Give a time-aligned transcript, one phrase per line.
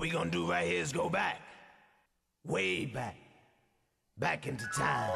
[0.00, 1.42] what we gonna do right here is go back.
[2.46, 3.16] Way back.
[4.16, 5.10] Back into time.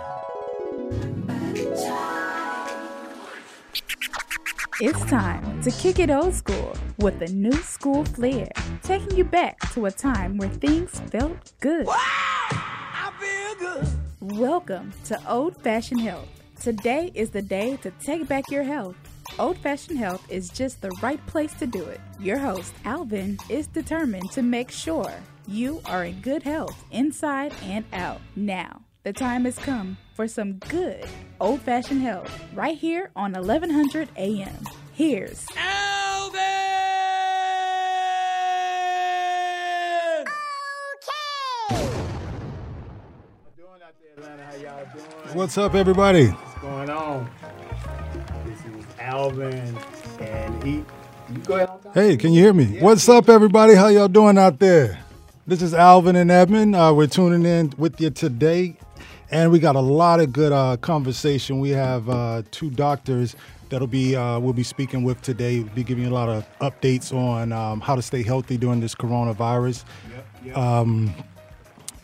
[4.80, 8.48] It's time to kick it old school with a new school flair,
[8.82, 11.86] taking you back to a time where things felt good.
[11.88, 14.38] I feel good.
[14.38, 16.28] Welcome to Old Fashioned Health.
[16.60, 18.96] Today is the day to take back your health.
[19.38, 22.00] Old Fashioned Health is just the right place to do it.
[22.20, 25.12] Your host, Alvin, is determined to make sure
[25.48, 28.20] you are in good health inside and out.
[28.36, 31.04] Now, the time has come for some good
[31.40, 34.64] old fashioned health right here on 1100 AM.
[34.92, 36.40] Here's Alvin!
[41.68, 41.84] Okay!
[45.34, 46.28] What's up, everybody?
[46.28, 47.28] What's going on?
[49.14, 49.78] Alvin,
[50.18, 50.84] and he.
[51.32, 51.68] You go ahead.
[51.94, 52.80] Hey, can you hear me?
[52.80, 53.76] What's up, everybody?
[53.76, 54.98] How y'all doing out there?
[55.46, 56.74] This is Alvin and Edmund.
[56.74, 58.76] Uh, we're tuning in with you today,
[59.30, 61.60] and we got a lot of good uh, conversation.
[61.60, 63.36] We have uh, two doctors
[63.68, 65.60] that'll be uh, we'll be speaking with today.
[65.60, 68.80] We'll be giving you a lot of updates on um, how to stay healthy during
[68.80, 69.84] this coronavirus.
[70.10, 70.58] Yep, yep.
[70.58, 71.14] Um,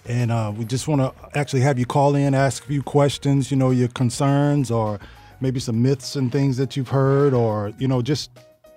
[0.07, 3.51] and uh, we just want to actually have you call in, ask a few questions,
[3.51, 5.01] you know, your concerns or
[5.41, 8.31] maybe some myths and things that you've heard, or you know, just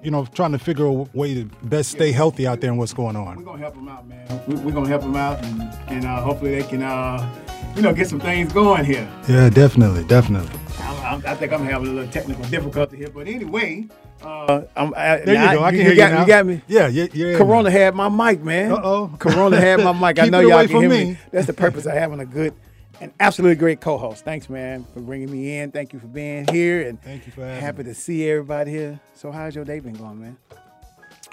[0.04, 2.94] you know, trying to figure a way to best stay healthy out there and what's
[2.94, 3.38] going on.
[3.38, 4.42] We're gonna help them out, man.
[4.48, 7.34] We, we're gonna help them out, and, and uh, hopefully they can, uh,
[7.76, 9.10] you know, get some things going here.
[9.30, 10.60] Yeah, definitely, definitely.
[10.80, 13.88] I'm, I'm, I think I'm having a little technical difficulty here, but anyway,
[14.22, 15.64] uh, I'm, I, There you go.
[15.64, 16.22] I can you hear got, you now.
[16.22, 16.62] You got me.
[16.68, 17.38] Yeah, yeah, yeah.
[17.38, 18.72] Corona had my mic, man.
[18.72, 19.16] Uh-oh.
[19.20, 20.20] Corona had my mic.
[20.20, 21.06] I know y'all can hear me.
[21.06, 21.18] me.
[21.32, 22.54] That's the purpose of having a good
[23.02, 24.24] and absolutely great co-host.
[24.24, 25.72] Thanks, man, for bringing me in.
[25.72, 27.84] Thank you for being here, and Thank you for having happy me.
[27.86, 29.00] to see everybody here.
[29.14, 30.38] So, how's your day been going, man?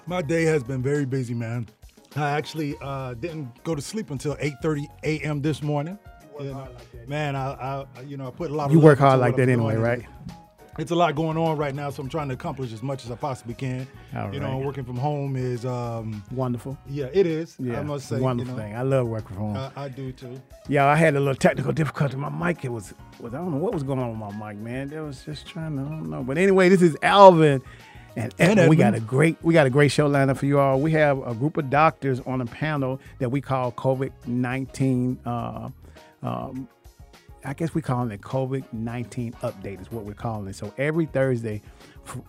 [0.07, 1.69] My day has been very busy, man.
[2.17, 5.43] I actually uh, didn't go to sleep until 8:30 a.m.
[5.43, 5.99] this morning.
[6.33, 7.09] work You know, hard like that.
[7.09, 9.49] Man, I, I, you know, I put a lot of You work hard like that
[9.49, 10.05] anyway, right?
[10.81, 13.11] It's a lot going on right now, so I'm trying to accomplish as much as
[13.11, 13.87] I possibly can.
[14.17, 16.79] All you know, working from home is, um, Wonderful.
[16.89, 17.57] yeah, it is.
[17.59, 18.77] Yeah, I must say, wonderful you know, thing.
[18.77, 19.57] I love working from home.
[19.77, 20.41] I, I do too.
[20.69, 22.17] yeah, I had a little technical difficulty.
[22.17, 24.59] My mic, it was, was I don't know what was going on with my mic,
[24.63, 24.89] man.
[24.89, 26.23] That was just trying to, I don't know.
[26.23, 27.61] But anyway, this is Alvin.
[28.17, 30.47] And, And Edmund, we got a great we got a great show lined up for
[30.47, 30.81] you all.
[30.81, 35.21] We have a group of doctors on a panel that we call COVID nineteen.
[35.25, 35.69] Uh,
[36.23, 36.69] um,
[37.45, 40.57] I guess we call it COVID nineteen update is what we're calling it.
[40.57, 41.63] So every Thursday,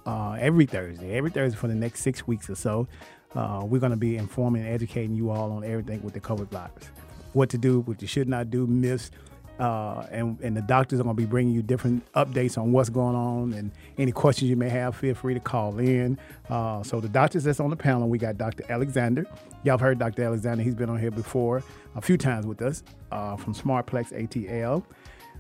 [0.06, 2.88] uh, every Thursday, every Thursday for the next six weeks or so,
[3.36, 6.50] uh, we're going to be informing and educating you all on everything with the COVID
[6.50, 6.92] virus,
[7.34, 9.12] what to do, what you should not do, myths.
[9.60, 12.90] Uh, and, and the doctors are going to be bringing you different updates on what's
[12.90, 16.18] going on and any questions you may have, feel free to call in.
[16.50, 18.64] Uh, so the doctors that's on the panel, we got Dr.
[18.70, 19.24] Alexander.
[19.64, 20.24] Y'all have heard Dr.
[20.24, 20.64] Alexander.
[20.64, 21.62] He's been on here before
[21.96, 24.84] a few times with us uh, from Smartplex ATL.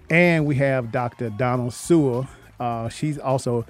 [0.09, 1.29] And we have Dr.
[1.29, 2.27] Donald Sewell.
[2.59, 3.65] Uh, she's also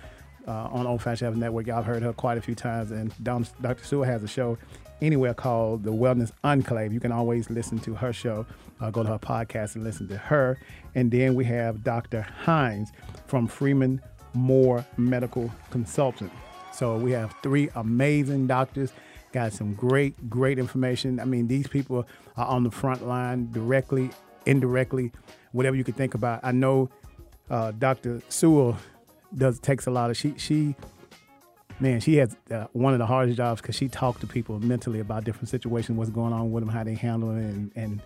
[0.48, 1.68] uh, on Old Fashioned Network.
[1.68, 2.92] Have heard her quite a few times.
[2.92, 3.84] And Don, Dr.
[3.84, 4.58] Sewell has a show
[5.02, 6.94] anywhere called The Wellness Enclave.
[6.94, 8.46] You can always listen to her show.
[8.80, 10.58] Uh, go to her podcast and listen to her.
[10.96, 12.22] And then we have Dr.
[12.22, 12.92] Hines
[13.28, 14.02] from Freeman
[14.34, 16.32] Moore Medical Consultant.
[16.74, 18.92] So we have three amazing doctors.
[19.34, 21.20] Got some great, great information.
[21.20, 24.10] I mean, these people are on the front line directly,
[24.46, 25.12] indirectly,
[25.52, 26.40] whatever you could think about.
[26.44, 26.90] I know
[27.50, 28.22] uh, Dr.
[28.30, 28.78] Sewell
[29.36, 30.76] does takes a lot of she she
[31.80, 35.00] man she has uh, one of the hardest jobs because she talks to people mentally
[35.00, 38.02] about different situations, what's going on with them, how they handle it, and and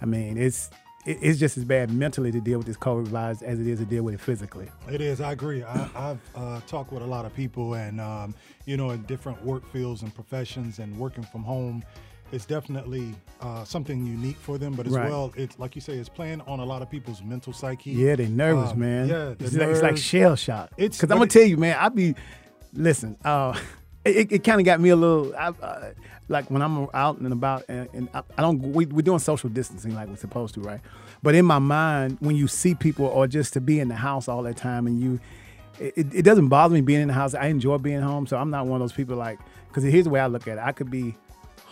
[0.00, 0.70] I mean it's
[1.06, 3.84] it's just as bad mentally to deal with this COVID virus as it is to
[3.84, 4.70] deal with it physically.
[4.90, 5.20] It is.
[5.20, 5.62] I agree.
[5.62, 8.34] I, I've uh, talked with a lot of people, and um,
[8.64, 11.84] you know, in different work fields and professions, and working from home.
[12.32, 15.08] It's definitely uh, something unique for them, but as Right.
[15.08, 17.92] well, it's like you say, it's playing on a lot of people's mental psyche.
[17.92, 19.08] Yeah, they're nervous, Um, man.
[19.08, 20.70] Yeah, it's, like, it's like shell shock.
[20.76, 21.76] It's- because I'm gonna tell you, man.
[21.78, 22.14] I be
[22.72, 23.16] listen.
[23.24, 23.56] Uh,
[24.04, 25.90] it, it kind of got me a little I, uh,
[26.28, 28.58] like when I'm out and about, and, and I, I don't.
[28.72, 30.80] We, we're doing social distancing like we're supposed to, right?
[31.22, 34.26] But in my mind, when you see people or just to be in the house
[34.28, 35.20] all the time, and you,
[35.78, 37.34] it, it doesn't bother me being in the house.
[37.34, 39.38] I enjoy being home, so I'm not one of those people like.
[39.68, 41.16] Because here's the way I look at it: I could be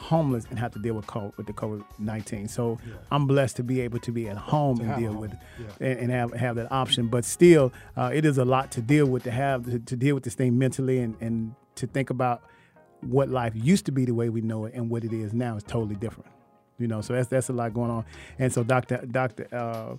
[0.02, 2.48] homeless and have to deal with COVID, with the COVID nineteen.
[2.48, 2.78] So
[3.10, 5.86] I'm blessed to be able to be at home and deal home, with it yeah.
[5.88, 7.08] and, and have have that option.
[7.08, 10.14] But still, uh, it is a lot to deal with to have to, to deal
[10.14, 12.42] with this thing mentally and and to think about
[13.00, 15.56] what life used to be the way we know it and what it is now
[15.56, 16.30] is totally different.
[16.78, 18.04] You know, so that's that's a lot going on.
[18.38, 19.04] And so Dr.
[19.06, 19.46] Dr.
[19.52, 19.96] Uh,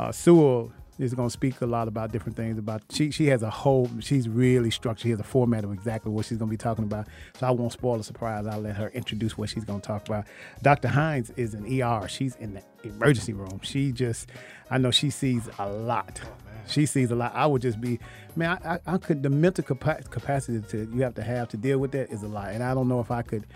[0.00, 2.58] uh, Sewell is going to speak a lot about different things.
[2.58, 3.90] About she she has a whole.
[4.00, 5.02] She's really structured.
[5.02, 7.06] She has a format of exactly what she's going to be talking about.
[7.38, 8.46] So I won't spoil the surprise.
[8.46, 10.24] I'll let her introduce what she's going to talk about.
[10.62, 10.88] Dr.
[10.88, 12.08] Hines is an ER.
[12.08, 13.60] She's in the emergency room.
[13.62, 14.28] She just,
[14.70, 16.20] I know she sees a lot.
[16.66, 17.32] she sees a lot.
[17.34, 17.98] I would just be,
[18.34, 18.58] man.
[18.64, 21.78] I, I, I could the mental capa- capacity to you have to have to deal
[21.78, 23.46] with that is a lot, and I don't know if I could,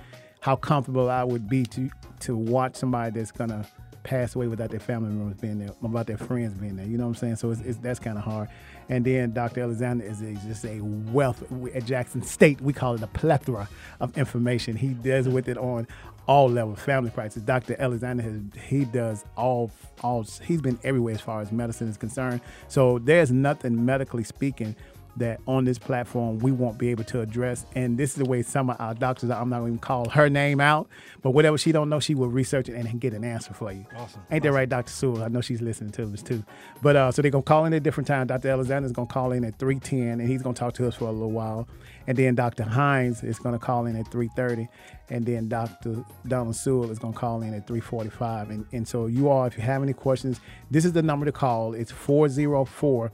[0.40, 1.90] how comfortable I would be to
[2.20, 3.66] to watch somebody that's gonna
[4.02, 6.87] pass away without their family members being there, without their friends being there.
[6.87, 7.37] You know what I'm saying?
[7.37, 8.49] So it's, it's that's kind of hard.
[8.88, 9.62] And then Dr.
[9.62, 11.43] Alexander is a, just a wealth
[11.75, 12.61] at Jackson State.
[12.61, 13.69] We call it a plethora
[14.00, 14.76] of information.
[14.76, 15.87] He does with it on
[16.26, 17.43] all levels, family practice.
[17.43, 17.76] Dr.
[17.79, 19.70] Alexander has he does all
[20.03, 20.25] all.
[20.44, 22.41] He's been everywhere as far as medicine is concerned.
[22.69, 24.76] So there's nothing medically speaking
[25.16, 27.66] that on this platform we won't be able to address.
[27.74, 30.60] And this is the way some of our doctors, I'm not to call her name
[30.60, 30.88] out,
[31.22, 33.86] but whatever she don't know, she will research it and get an answer for you.
[33.96, 34.22] Awesome.
[34.30, 34.90] Ain't that right, Dr.
[34.90, 35.22] Sewell?
[35.22, 36.44] I know she's listening to us too.
[36.82, 38.26] But uh, so they're going to call in at different time.
[38.26, 38.48] Dr.
[38.48, 41.06] Alexander's going to call in at 310 and he's going to talk to us for
[41.06, 41.68] a little while.
[42.06, 42.64] And then Dr.
[42.64, 44.68] Hines is going to call in at 330.
[45.10, 46.04] And then Dr.
[46.26, 48.50] Donald Sewell is going to call in at 345.
[48.50, 50.40] And, and so you all, if you have any questions,
[50.70, 51.74] this is the number to call.
[51.74, 53.10] It's 404-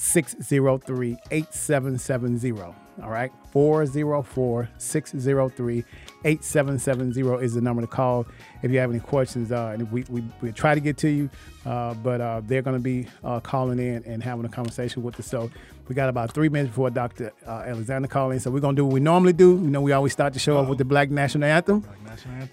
[0.00, 2.62] 603 8770.
[3.02, 5.84] All right, 404 603
[6.24, 8.26] 8770 is the number to call
[8.62, 9.52] if you have any questions.
[9.52, 11.30] Uh, and we, we, we try to get to you,
[11.64, 15.18] uh, but uh, they're going to be uh, calling in and having a conversation with
[15.18, 15.26] us.
[15.26, 15.50] So
[15.88, 17.32] we got about three minutes before Dr.
[17.44, 18.40] Uh, Alexander calling in.
[18.40, 19.50] So we're going to do what we normally do.
[19.50, 21.84] You know, we always start the show off with the Black National Anthem.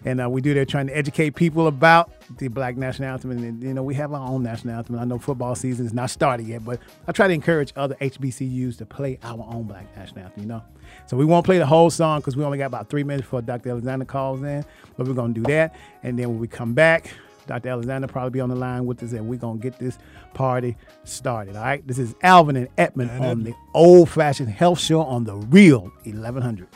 [0.05, 3.31] And uh, we do that trying to educate people about the Black National Anthem.
[3.31, 4.97] And, you know, we have our own national anthem.
[4.97, 8.77] I know football season is not started yet, but I try to encourage other HBCUs
[8.79, 10.63] to play our own Black National Anthem, you know.
[11.07, 13.41] So we won't play the whole song because we only got about three minutes before
[13.41, 13.69] Dr.
[13.69, 14.65] Alexander calls in.
[14.97, 15.75] But we're going to do that.
[16.03, 17.09] And then when we come back,
[17.47, 17.69] Dr.
[17.69, 19.97] Alexander probably be on the line with us, and we're gonna get this
[20.33, 20.75] party
[21.05, 21.55] started.
[21.55, 21.85] All right.
[21.87, 25.91] This is Alvin and Edmund And on the Old Fashioned Health Show on the Real
[26.03, 26.67] 1100.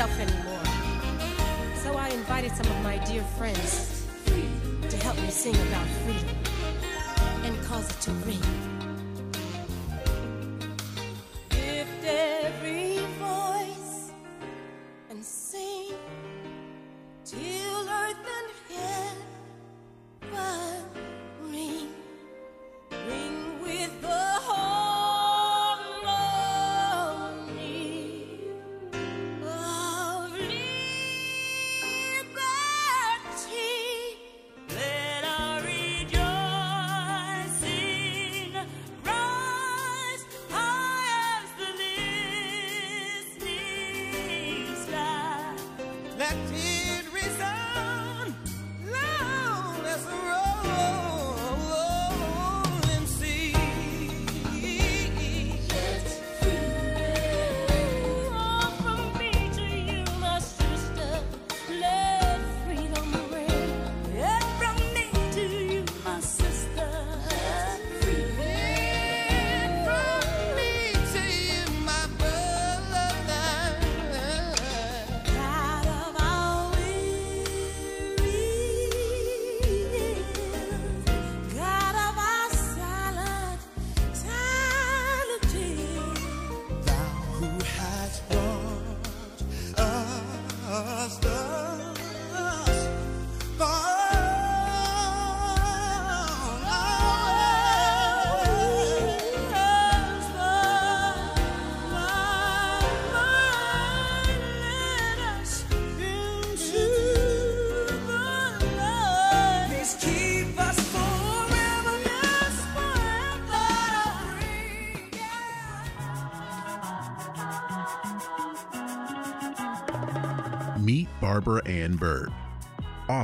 [0.00, 0.64] Myself anymore.
[1.82, 4.06] So I invited some of my dear friends
[4.88, 6.36] to help me sing about freedom
[7.44, 8.69] and cause it to ring.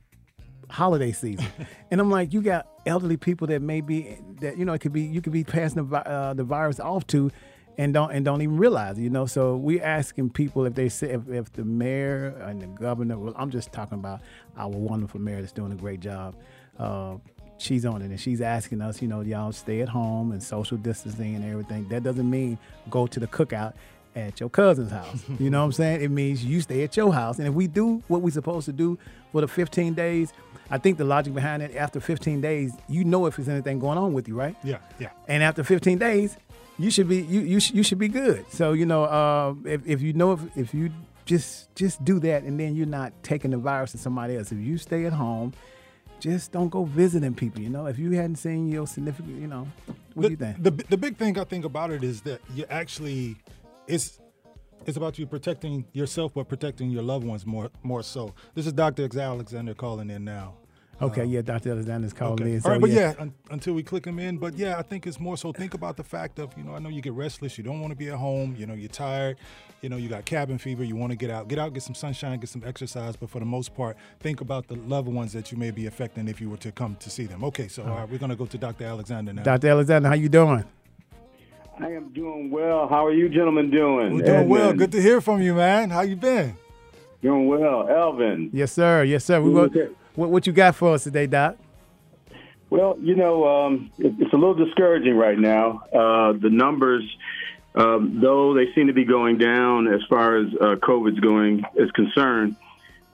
[0.70, 1.46] holiday season.
[1.90, 4.92] and I'm like, you got elderly people that may be that you know it could
[4.92, 7.30] be you could be passing the, uh, the virus off to,
[7.78, 9.26] and don't and don't even realize, you know.
[9.26, 13.18] So we asking people if they say if, if the mayor and the governor.
[13.18, 14.20] Well, I'm just talking about
[14.56, 16.34] our wonderful mayor that's doing a great job.
[16.78, 17.16] Uh,
[17.58, 20.76] she's on it and she's asking us, you know, y'all stay at home and social
[20.76, 21.88] distancing and everything.
[21.88, 22.58] That doesn't mean
[22.90, 23.74] go to the cookout
[24.14, 25.22] at your cousin's house.
[25.38, 26.02] you know what I'm saying?
[26.02, 27.38] It means you stay at your house.
[27.38, 28.98] And if we do what we're supposed to do
[29.30, 30.32] for the 15 days,
[30.70, 33.98] I think the logic behind it, after 15 days, you know if there's anything going
[33.98, 34.56] on with you, right?
[34.64, 35.10] Yeah, yeah.
[35.28, 36.36] And after 15 days,
[36.82, 38.44] you should be you you, sh- you should be good.
[38.50, 40.90] So you know, uh, if if you know if if you
[41.24, 44.50] just just do that, and then you're not taking the virus to somebody else.
[44.50, 45.52] If you stay at home,
[46.18, 47.62] just don't go visiting people.
[47.62, 49.68] You know, if you hadn't seen your significant, you know,
[50.14, 50.62] what the, do you think?
[50.62, 53.36] The, the big thing I think about it is that you actually
[53.86, 54.18] it's
[54.84, 58.34] it's about you protecting yourself but protecting your loved ones more more so.
[58.54, 59.08] This is Dr.
[59.16, 60.54] Alexander calling in now.
[61.00, 61.70] Okay, um, yeah, Dr.
[61.72, 62.50] Alexander's calling Okay.
[62.50, 62.56] in.
[62.56, 63.12] All So right, but yeah.
[63.16, 64.38] yeah, un- until we click them in.
[64.38, 66.78] But yeah, I think it's more so think about the fact of, you know, I
[66.78, 69.36] know you get restless, you don't want to be at home, you know, you're tired,
[69.80, 71.48] you know, you got cabin fever, you want to get out.
[71.48, 74.68] Get out, get some sunshine, get some exercise, but for the most part, think about
[74.68, 77.24] the loved ones that you may be affecting if you were to come to see
[77.26, 77.42] them.
[77.44, 78.84] Okay, so all right, we're going to go to Dr.
[78.84, 79.42] Alexander now.
[79.42, 79.68] Dr.
[79.68, 80.64] Alexander, how you doing?
[81.80, 82.86] I am doing well.
[82.86, 84.14] How are you gentlemen doing?
[84.14, 84.72] We're doing well.
[84.74, 85.88] Good to hear from you, man.
[85.90, 86.54] How you been?
[87.22, 87.88] Doing well.
[87.88, 88.50] Elvin.
[88.52, 89.04] Yes, sir.
[89.04, 89.40] Yes, sir.
[89.40, 89.74] We Okay.
[89.86, 91.56] go, what, what you got for us today, Doc?
[92.70, 95.82] Well, you know, um, it, it's a little discouraging right now.
[95.92, 97.04] Uh, the numbers,
[97.74, 101.90] um, though they seem to be going down as far as uh, COVID's going is
[101.90, 102.56] concerned,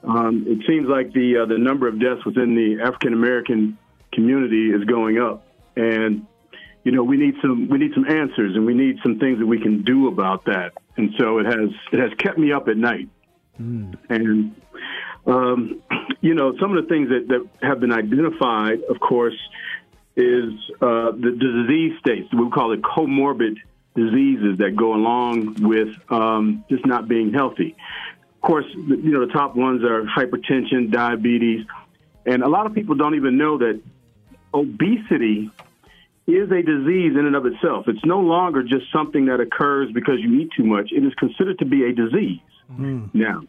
[0.04, 3.76] um, it seems like the uh, the number of deaths within the African American
[4.12, 5.44] community is going up,
[5.76, 6.24] and
[6.84, 9.46] you know we need some we need some answers, and we need some things that
[9.46, 10.72] we can do about that.
[10.96, 13.08] And so it has it has kept me up at night,
[14.08, 14.54] and
[15.28, 15.82] um,
[16.20, 19.36] you know, some of the things that, that have been identified, of course,
[20.16, 22.28] is uh, the, disease states.
[22.32, 23.58] We call it comorbid
[23.94, 27.76] diseases that go along with um, just not being healthy.
[28.34, 31.66] Of course, you know, the top ones are hypertension, diabetes,
[32.24, 33.80] and a lot of people don't even know that
[34.54, 35.50] obesity
[36.26, 37.86] is a disease in and of itself.
[37.88, 40.90] It's no longer just something that occurs because you eat too much.
[40.92, 42.40] It is considered to be a disease
[43.14, 43.42] now.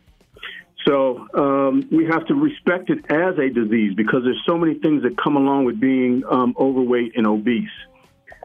[0.86, 5.04] So um, we have to respect it as a disease because there's so many things
[5.04, 7.70] that come along with being um, overweight and obese.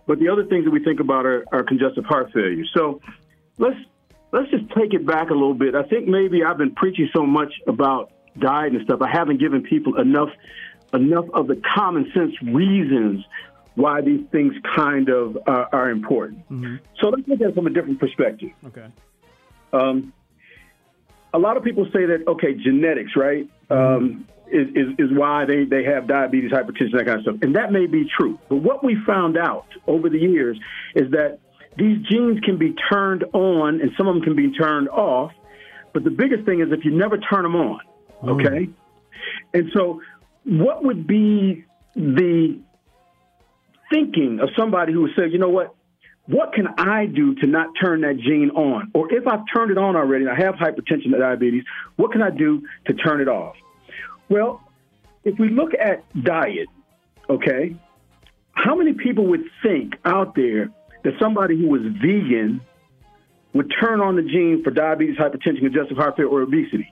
[0.07, 2.64] But the other things that we think about are, are congestive heart failure.
[2.75, 3.00] So
[3.59, 3.76] let's
[4.33, 5.75] let's just take it back a little bit.
[5.75, 9.00] I think maybe I've been preaching so much about diet and stuff.
[9.00, 10.31] I haven't given people enough
[10.93, 13.25] enough of the common sense reasons
[13.75, 16.45] why these things kind of uh, are important.
[17.00, 18.50] So let's look at it from a different perspective.
[18.67, 18.87] Okay.
[19.73, 20.12] Um,
[21.35, 25.64] a lot of people say that okay, genetics, right, um, is, is is why they
[25.64, 28.38] they have diabetes, hypertension, that kind of stuff, and that may be true.
[28.49, 30.59] But what we found out over the years
[30.95, 31.41] is that
[31.76, 35.33] these genes can be turned on, and some of them can be turned off.
[35.93, 37.81] But the biggest thing is if you never turn them on,
[38.23, 38.69] okay.
[39.53, 40.00] And so,
[40.45, 41.64] what would be
[41.97, 42.61] the
[43.91, 45.74] thinking of somebody who would say, you know what,
[46.26, 48.90] what can I do to not turn that gene on?
[48.95, 51.64] Or if I've turned it on already and I have hypertension and diabetes,
[51.97, 53.57] what can I do to turn it off?
[54.28, 54.62] Well,
[55.25, 56.69] if we look at diet,
[57.28, 57.76] okay,
[58.52, 60.71] how many people would think out there
[61.02, 62.61] that somebody who was vegan
[63.52, 66.90] would turn on the gene for diabetes, hypertension, congestive heart failure, or obesity?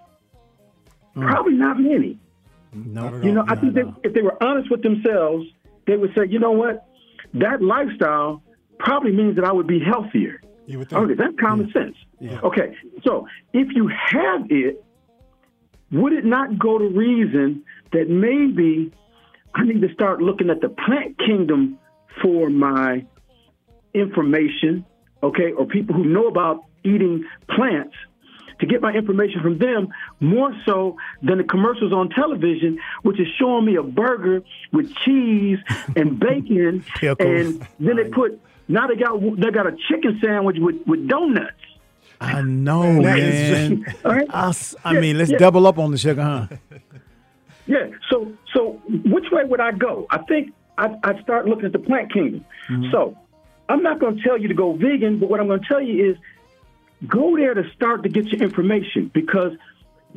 [1.14, 1.22] Hmm.
[1.26, 2.18] Probably not many.
[2.74, 3.08] No.
[3.08, 3.34] Not You all.
[3.36, 5.46] know, I think that if they were honest with themselves,
[5.86, 6.86] they would say, you know what,
[7.34, 8.42] that lifestyle
[8.82, 10.40] probably means that I would be healthier.
[10.66, 11.02] You would think.
[11.02, 11.96] Okay, that's common sense.
[12.42, 14.84] Okay, so if you have it,
[15.90, 18.92] would it not go to reason that maybe
[19.54, 21.78] I need to start looking at the plant kingdom
[22.22, 23.04] for my
[23.92, 24.84] information,
[25.22, 27.94] okay, or people who know about eating plants
[28.60, 29.88] to get my information from them
[30.20, 35.58] more so than the commercials on television, which is showing me a burger with cheese
[35.96, 36.84] and bacon,
[37.18, 38.40] and then they put
[38.72, 41.52] now they got they got a chicken sandwich with with donuts.
[42.20, 43.02] I know, is
[43.70, 43.96] man.
[44.04, 44.26] right?
[44.30, 44.48] I, uh-huh.
[44.48, 45.38] s- I Yeah, mean, let's yeah.
[45.38, 46.46] double up on the sugar, huh?
[47.66, 47.90] Yeah.
[48.10, 48.80] So so
[49.14, 50.06] which way would I go?
[50.10, 52.44] I think I I start looking at the plant kingdom.
[52.68, 52.90] Mm-hmm.
[52.90, 53.16] So
[53.68, 55.80] I'm not going to tell you to go vegan, but what I'm going to tell
[55.80, 56.16] you is
[57.06, 59.52] go there to start to get your information because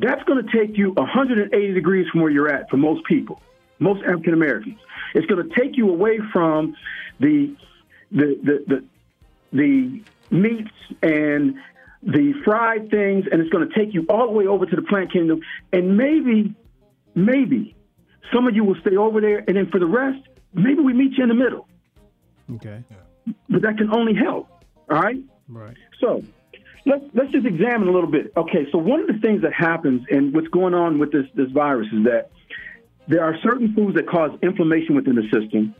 [0.00, 3.40] that's going to take you 180 degrees from where you're at for most people,
[3.78, 4.78] most African Americans.
[5.14, 6.76] It's going to take you away from
[7.20, 7.54] the
[8.10, 8.84] the the the,
[9.52, 10.70] the meats
[11.02, 11.56] and
[12.02, 14.82] the fried things, and it's going to take you all the way over to the
[14.82, 15.40] plant kingdom,
[15.72, 16.54] and maybe
[17.14, 17.74] maybe
[18.32, 20.20] some of you will stay over there, and then for the rest,
[20.52, 21.66] maybe we meet you in the middle.
[22.54, 22.82] Okay.
[23.48, 24.48] But that can only help.
[24.88, 25.16] All right.
[25.48, 25.76] Right.
[26.00, 26.22] So
[26.84, 28.32] let's let's just examine a little bit.
[28.36, 31.50] Okay, so one of the things that happens and what's going on with this this
[31.50, 32.30] virus is that
[33.08, 35.74] there are certain foods that cause inflammation within the system,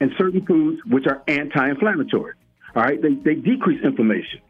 [0.00, 2.34] and certain foods which are anti-inflammatory.
[2.76, 4.40] All right, they they decrease inflammation.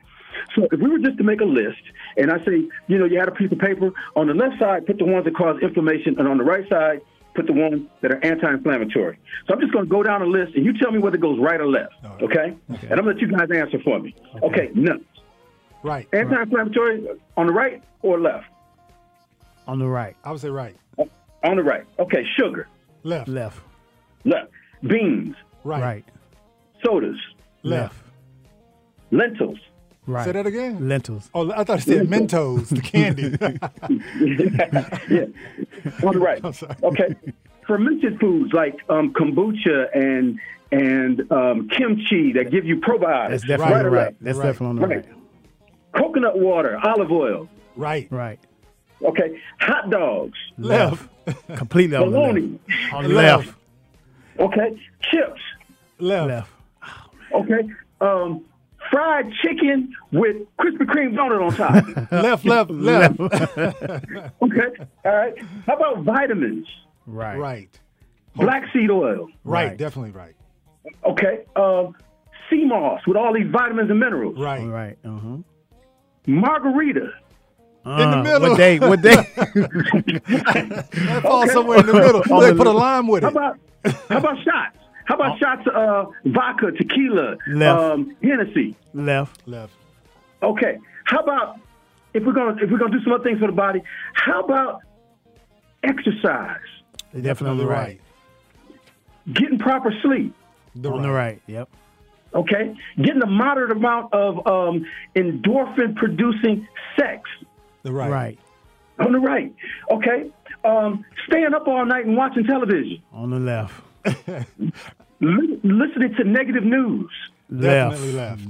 [0.55, 1.83] So if we were just to make a list,
[2.17, 4.87] and I say, you know, you had a piece of paper on the left side,
[4.87, 7.01] put the ones that cause inflammation, and on the right side,
[7.35, 9.19] put the ones that are anti-inflammatory.
[9.47, 11.21] So I'm just going to go down a list, and you tell me whether it
[11.21, 11.95] goes right or left.
[12.23, 12.57] Okay?
[12.71, 12.89] okay?
[12.89, 14.15] And I'm going to let you guys answer for me.
[14.43, 15.05] Okay, nuts.
[15.83, 16.09] Right.
[16.13, 18.47] Anti-inflammatory on the right or left?
[19.67, 20.17] On the right.
[20.25, 20.77] I would say right.
[21.45, 21.85] On the right.
[21.99, 22.67] Okay, sugar.
[23.05, 23.29] Left.
[23.29, 23.61] Left.
[24.25, 24.51] Left.
[24.87, 25.35] Beans.
[25.65, 25.83] Right.
[25.83, 26.05] Right.
[26.85, 27.17] Sodas.
[27.63, 27.97] Left.
[29.11, 29.59] Lentils.
[30.07, 30.25] Right.
[30.25, 30.89] Say that again.
[30.89, 31.29] Lentils.
[31.35, 33.23] Oh, I thought you said Mentos, the candy.
[35.15, 36.07] yeah.
[36.07, 36.41] On the right.
[36.43, 36.75] I'm sorry.
[36.83, 37.15] Okay.
[37.67, 40.39] Fermented foods like um, kombucha and
[40.73, 43.31] and um, kimchi that give you probiotics.
[43.31, 43.85] That's definitely right.
[43.87, 44.15] or right.
[44.21, 44.47] That's Right.
[44.47, 44.97] definitely on the Right.
[45.07, 45.15] right.
[45.97, 47.49] Coconut water, olive oil.
[47.77, 48.07] right.
[48.11, 48.39] Right.
[49.03, 49.41] Okay.
[49.61, 50.39] Hot dogs.
[50.57, 51.09] Left.
[51.57, 52.41] Completely on the Bologna.
[52.41, 52.95] left.
[52.95, 53.55] On the Left.
[54.39, 54.53] Left.
[54.53, 54.81] Okay.
[55.11, 55.41] Chips.
[55.99, 56.29] Left.
[56.29, 56.51] Left.
[57.35, 57.69] Okay.
[58.01, 58.45] Um,
[58.91, 62.13] fried chicken with Krispy Kreme donut on top.
[62.13, 62.45] Left.
[62.45, 62.71] Left.
[62.71, 63.21] Left.
[64.43, 64.87] okay.
[65.05, 65.35] All right.
[65.67, 66.67] How about vitamins?
[67.07, 67.37] Right.
[67.37, 67.81] Right.
[68.37, 69.29] Black seed oil.
[69.45, 69.69] Right.
[69.69, 69.77] Right.
[69.77, 70.35] Definitely right.
[71.05, 71.45] Okay.
[71.57, 71.95] Um,
[72.49, 74.39] sea moss with all these vitamins and minerals.
[74.39, 74.65] Right.
[74.65, 74.99] Right.
[75.05, 75.37] Uh huh.
[76.27, 77.11] Margarita.
[77.87, 78.51] In the middle.
[78.51, 78.79] What day?
[78.79, 79.15] What day?
[80.29, 82.21] That falls somewhere in the middle.
[82.41, 82.79] They put a left.
[82.79, 83.33] lime with How it.
[83.33, 84.77] about how about shots?
[85.05, 87.81] How about shots of uh, vodka, tequila, Left.
[87.81, 88.77] um, Hennessy?
[88.93, 89.47] left.
[89.47, 89.73] Left.
[90.43, 90.79] Okay.
[91.05, 91.59] How about
[92.13, 93.83] if we're gonna if we're gonna do some other things for the body?
[94.13, 94.81] How about
[95.83, 96.61] exercise?
[97.15, 98.01] Definitely on the right.
[99.33, 100.35] Getting proper sleep.
[100.75, 101.41] The On the right.
[101.47, 101.69] Yep.
[102.35, 102.75] Okay.
[102.99, 104.87] Getting a moderate amount of um,
[105.17, 106.67] endorphin producing
[106.99, 107.23] sex.
[107.83, 108.11] The right.
[108.11, 108.39] Right.
[108.99, 109.55] On the right.
[109.91, 110.31] Okay.
[110.69, 113.03] Um, staying up all night and watching television.
[113.13, 113.75] On the left.
[115.21, 117.11] Li- listening to negative news.
[117.49, 117.93] Left.
[117.93, 118.43] Definitely left.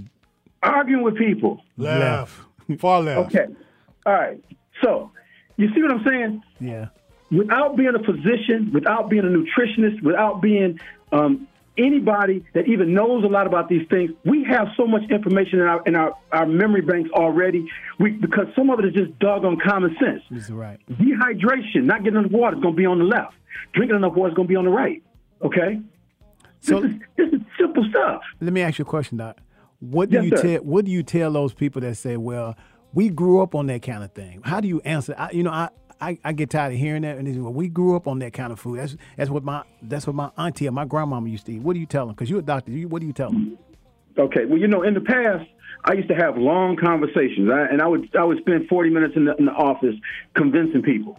[0.62, 1.62] Arguing with people.
[1.76, 2.32] Left.
[2.78, 3.34] Far left.
[3.34, 3.46] Okay.
[4.04, 4.42] All right.
[4.82, 5.10] So,
[5.56, 6.42] you see what I'm saying?
[6.60, 6.86] Yeah.
[7.30, 10.80] Without being a physician, without being a nutritionist, without being
[11.12, 11.46] um,
[11.78, 15.66] anybody that even knows a lot about these things, we have so much information in
[15.66, 17.66] our in our, our memory banks already.
[17.98, 20.22] We because some of it is just doggone common sense.
[20.28, 20.78] He's right.
[20.90, 23.34] Dehydration, not getting enough water is going to be on the left.
[23.72, 25.02] Drinking enough water is going to be on the right.
[25.42, 25.80] Okay.
[26.60, 28.20] So This is, this is simple stuff.
[28.40, 29.38] let me ask you a question, Doc.
[29.80, 30.42] What do Yes, you sir.
[30.42, 30.64] tell?
[30.64, 32.56] What do you tell those people that say, "Well,
[32.92, 34.40] we grew up on that kind of thing"?
[34.44, 35.14] How do you answer?
[35.16, 35.68] I, you know, I,
[36.00, 38.52] I, I get tired of hearing that, and "Well, we grew up on that kind
[38.52, 41.52] of food." That's that's what my that's what my auntie and my grandmama used to
[41.52, 41.62] eat.
[41.62, 42.14] What do you tell them?
[42.14, 42.72] Because you're a doctor.
[42.72, 43.58] What do you tell them?
[44.18, 44.44] Okay.
[44.44, 45.48] Well, you know, in the past,
[45.84, 49.14] I used to have long conversations, I, and I would I would spend 40 minutes
[49.16, 49.94] in the, in the office
[50.34, 51.18] convincing people.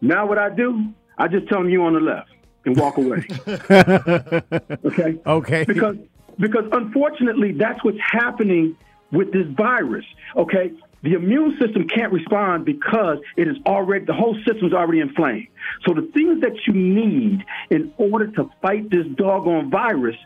[0.00, 2.30] Now, what I do, I just tell them you on the left
[2.64, 3.26] and walk away.
[4.84, 5.18] okay.
[5.26, 5.64] Okay.
[5.64, 5.96] Because
[6.38, 8.76] because unfortunately, that's what's happening
[9.12, 10.04] with this virus.
[10.36, 10.72] Okay.
[11.02, 15.48] The immune system can't respond because it is already the whole system's already inflamed.
[15.86, 20.16] So the things that you need in order to fight this doggone virus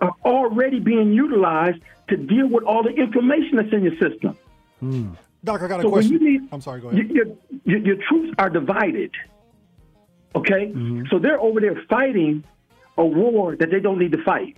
[0.00, 4.36] are already being utilized to deal with all the inflammation that's in your system.
[4.80, 5.10] Hmm.
[5.44, 6.12] Doc, I got a So when question.
[6.22, 7.08] you need, I'm sorry, go ahead.
[7.08, 7.26] your,
[7.64, 9.12] your, your troops are divided.
[10.34, 11.04] Okay, mm-hmm.
[11.10, 12.44] so they're over there fighting
[12.98, 14.56] a war that they don't need to fight,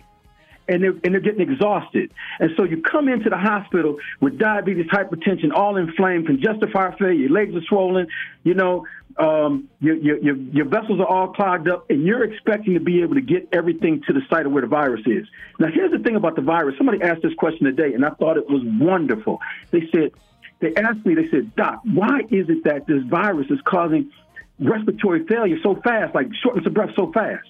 [0.68, 2.12] and they're, and they're getting exhausted.
[2.38, 7.14] And so you come into the hospital with diabetes, hypertension, all inflamed, congestive heart failure,
[7.14, 8.06] your legs are swollen,
[8.44, 8.86] you know,
[9.18, 13.02] um, your, your, your, your vessels are all clogged up, and you're expecting to be
[13.02, 15.26] able to get everything to the site of where the virus is.
[15.58, 16.76] Now, here's the thing about the virus.
[16.78, 19.40] Somebody asked this question today, and I thought it was wonderful.
[19.72, 20.12] They said,
[20.60, 24.12] they asked me, they said, Doc, why is it that this virus is causing
[24.60, 27.46] respiratory failure so fast, like shortness of breath so fast?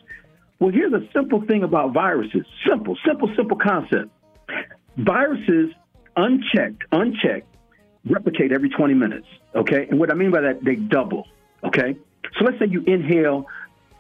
[0.61, 2.45] Well, here's a simple thing about viruses.
[2.69, 4.11] Simple, simple, simple concept.
[4.97, 5.73] Viruses,
[6.17, 7.47] unchecked, unchecked,
[8.09, 9.27] replicate every 20 minutes.
[9.55, 11.27] Okay, and what I mean by that, they double.
[11.63, 11.97] Okay,
[12.39, 13.47] so let's say you inhale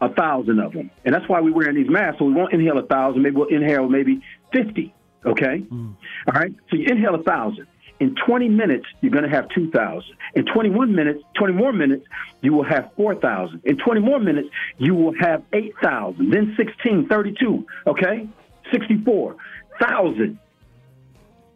[0.00, 2.18] a thousand of them, and that's why we're wearing these masks.
[2.18, 3.22] So we won't inhale a thousand.
[3.22, 4.94] Maybe we'll inhale maybe 50.
[5.26, 5.94] Okay, mm.
[6.26, 6.54] all right.
[6.70, 7.66] So you inhale a thousand.
[8.00, 10.04] In 20 minutes, you're going to have 2,000.
[10.34, 12.06] In 21 minutes, 20 more minutes,
[12.42, 13.62] you will have 4,000.
[13.64, 16.30] In 20 more minutes, you will have 8,000.
[16.30, 18.28] Then 16, 32, okay?
[18.72, 20.38] 64,000.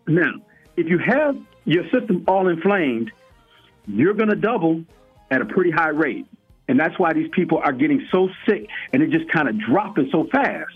[0.09, 0.33] Now,
[0.77, 3.13] if you have your system all inflamed,
[3.87, 4.85] you're going to double
[5.31, 6.27] at a pretty high rate.
[6.67, 10.09] And that's why these people are getting so sick and they're just kind of dropping
[10.11, 10.73] so fast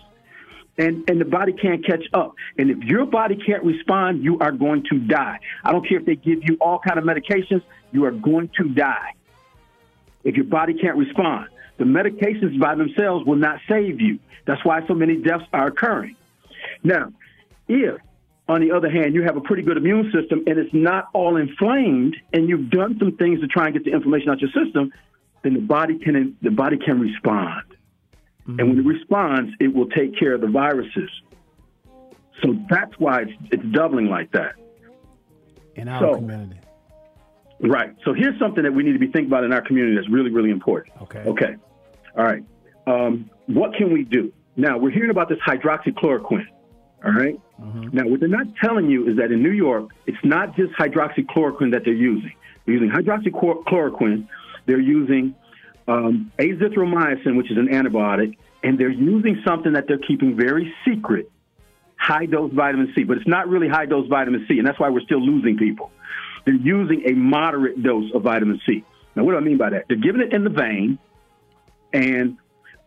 [0.78, 2.34] and, and the body can't catch up.
[2.58, 5.38] And if your body can't respond, you are going to die.
[5.64, 7.62] I don't care if they give you all kind of medications,
[7.92, 9.14] you are going to die
[10.24, 11.48] if your body can't respond.
[11.78, 14.18] The medications by themselves will not save you.
[14.46, 16.16] That's why so many deaths are occurring.
[16.82, 17.12] Now,
[17.68, 18.00] if
[18.48, 21.36] on the other hand, you have a pretty good immune system and it's not all
[21.36, 24.64] inflamed and you've done some things to try and get the inflammation out of your
[24.64, 24.92] system,
[25.42, 27.62] then the body can the body can respond.
[28.46, 28.60] Mm-hmm.
[28.60, 31.10] And when it responds, it will take care of the viruses.
[32.42, 34.54] So that's why it's, it's doubling like that.
[35.74, 36.60] In our So- community.
[37.58, 37.96] Right.
[38.04, 40.30] So here's something that we need to be thinking about in our community that's really,
[40.30, 40.94] really important.
[41.02, 41.20] Okay.
[41.20, 41.56] Okay.
[42.14, 42.44] All right.
[42.86, 44.30] Um, what can we do?
[44.56, 46.46] Now, we're hearing about this hydroxychloroquine.
[47.04, 47.40] All right?
[47.92, 51.72] Now, what they're not telling you is that in New York, it's not just hydroxychloroquine
[51.72, 52.32] that they're using.
[52.64, 54.28] They're using hydroxychloroquine,
[54.66, 55.34] they're using
[55.88, 61.30] um, azithromycin, which is an antibiotic, and they're using something that they're keeping very secret
[61.96, 64.88] high dose vitamin C, but it's not really high dose vitamin C, and that's why
[64.90, 65.90] we're still losing people.
[66.44, 68.84] They're using a moderate dose of vitamin C.
[69.14, 69.86] Now, what do I mean by that?
[69.88, 70.98] They're giving it in the vein,
[71.92, 72.38] and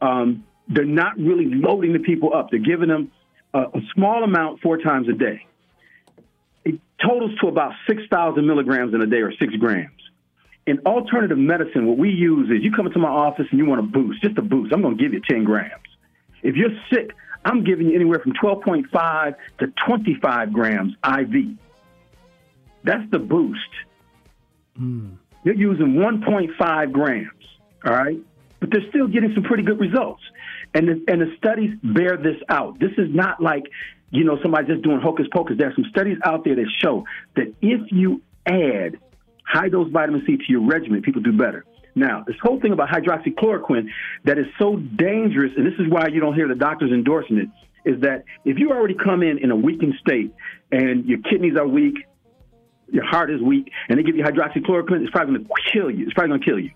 [0.02, 2.52] um, they're not really loading the people up.
[2.52, 3.12] They're giving them
[3.54, 5.46] a, a small amount four times a day.
[6.64, 9.92] It totals to about 6,000 milligrams in a day or six grams.
[10.70, 13.80] In alternative medicine, what we use is you come into my office and you want
[13.80, 14.72] a boost, just a boost.
[14.72, 15.74] I'm going to give you 10 grams.
[16.44, 17.10] If you're sick,
[17.44, 21.58] I'm giving you anywhere from 12.5 to 25 grams IV.
[22.84, 23.60] That's the boost.
[24.78, 25.14] Hmm.
[25.44, 27.32] You're using 1.5 grams,
[27.84, 28.20] all right?
[28.60, 30.22] But they're still getting some pretty good results.
[30.76, 32.78] And the, and the studies bear this out.
[32.78, 33.64] This is not like,
[34.12, 35.58] you know, somebody just doing hocus pocus.
[35.58, 37.06] There are some studies out there that show
[37.36, 39.00] that if you add
[39.50, 41.66] high dose vitamin C to your regimen, people do better.
[41.96, 43.90] Now, this whole thing about hydroxychloroquine
[44.24, 47.50] that is so dangerous, and this is why you don't hear the doctors endorsing it,
[47.84, 50.34] is that if you already come in in a weakened state
[50.72, 51.96] and your kidneys are weak,
[52.92, 56.06] your heart is weak, and they give you hydroxychloroquine, it's probably going to kill you.
[56.06, 56.72] It's probably going to kill you.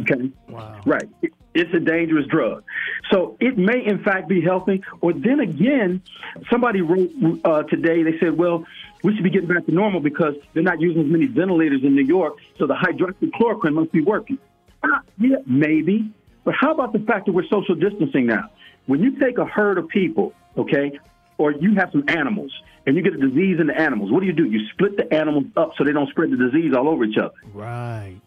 [0.00, 0.32] Okay.
[0.48, 0.80] Wow.
[0.86, 1.08] Right.
[1.54, 2.64] It's a dangerous drug.
[3.10, 4.82] So it may, in fact, be healthy.
[5.00, 6.02] Or then again,
[6.50, 7.10] somebody wrote
[7.44, 8.64] uh, today, they said, well,
[9.02, 11.94] we should be getting back to normal because they're not using as many ventilators in
[11.94, 14.38] New York, so the hydroxychloroquine must be working.
[14.84, 16.12] Ah, yeah, maybe.
[16.44, 18.50] But how about the fact that we're social distancing now?
[18.86, 20.98] When you take a herd of people, okay,
[21.38, 22.52] or you have some animals
[22.86, 24.44] and you get a disease in the animals, what do you do?
[24.44, 27.34] You split the animals up so they don't spread the disease all over each other.
[27.52, 28.20] Right.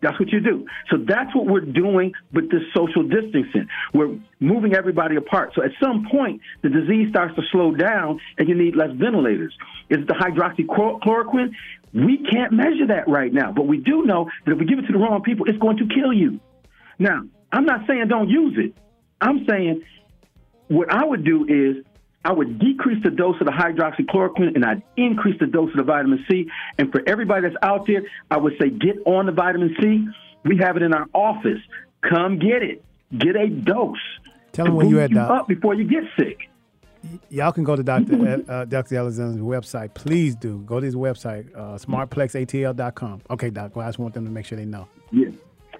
[0.00, 0.66] That's what you do.
[0.90, 3.68] So that's what we're doing with this social distancing.
[3.92, 5.52] We're moving everybody apart.
[5.54, 9.56] So at some point, the disease starts to slow down and you need less ventilators.
[9.88, 11.52] Is it the hydroxychloroquine?
[11.92, 14.86] We can't measure that right now, but we do know that if we give it
[14.86, 16.38] to the wrong people, it's going to kill you.
[16.98, 18.74] Now, I'm not saying don't use it.
[19.20, 19.82] I'm saying
[20.68, 21.84] what I would do is
[22.24, 25.82] I would decrease the dose of the hydroxychloroquine and I'd increase the dose of the
[25.84, 26.46] vitamin C.
[26.76, 30.06] And for everybody that's out there, I would say get on the vitamin C.
[30.44, 31.60] We have it in our office.
[32.08, 32.84] Come get it.
[33.16, 33.96] Get a dose.
[34.52, 35.30] Tell them when you at, Doc.
[35.30, 36.48] up before you get sick.
[37.30, 38.44] Y'all can go to Dr.
[38.48, 38.96] uh, Dr.
[38.96, 39.94] Alexander's website.
[39.94, 40.58] Please do.
[40.66, 43.22] Go to his website, uh, smartplexatl.com.
[43.30, 43.76] Okay, Doc.
[43.76, 44.88] Well, I just want them to make sure they know.
[45.12, 45.28] Yeah,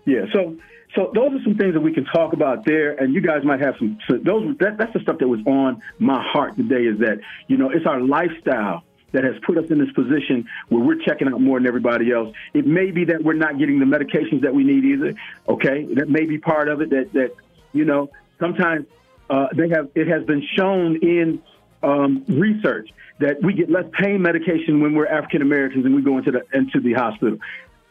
[0.07, 0.27] yeah.
[0.33, 0.57] So,
[0.95, 3.61] so those are some things that we can talk about there, and you guys might
[3.61, 3.99] have some.
[4.09, 6.87] So those that, that's the stuff that was on my heart today.
[6.87, 10.83] Is that you know it's our lifestyle that has put us in this position where
[10.83, 12.35] we're checking out more than everybody else.
[12.53, 15.15] It may be that we're not getting the medications that we need either.
[15.49, 16.91] Okay, that may be part of it.
[16.91, 17.35] That that
[17.73, 18.87] you know sometimes
[19.29, 21.43] uh, they have it has been shown in
[21.83, 26.19] um, research that we get less pain medication when we're African Americans and we go
[26.19, 27.39] into the into the hospital.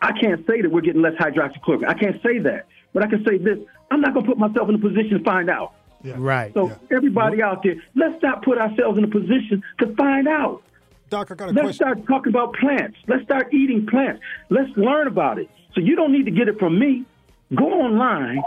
[0.01, 1.88] I can't say that we're getting less hydroxychloroquine.
[1.88, 3.60] I can't say that, but I can say this:
[3.91, 5.75] I'm not going to put myself in a position to find out.
[6.03, 6.51] Right.
[6.55, 10.63] So everybody out there, let's not put ourselves in a position to find out.
[11.12, 11.73] Doc, I got a Let's question.
[11.75, 12.97] start talking about plants.
[13.07, 14.19] Let's start eating plants.
[14.49, 15.47] Let's learn about it.
[15.75, 17.05] So you don't need to get it from me.
[17.53, 18.41] Go online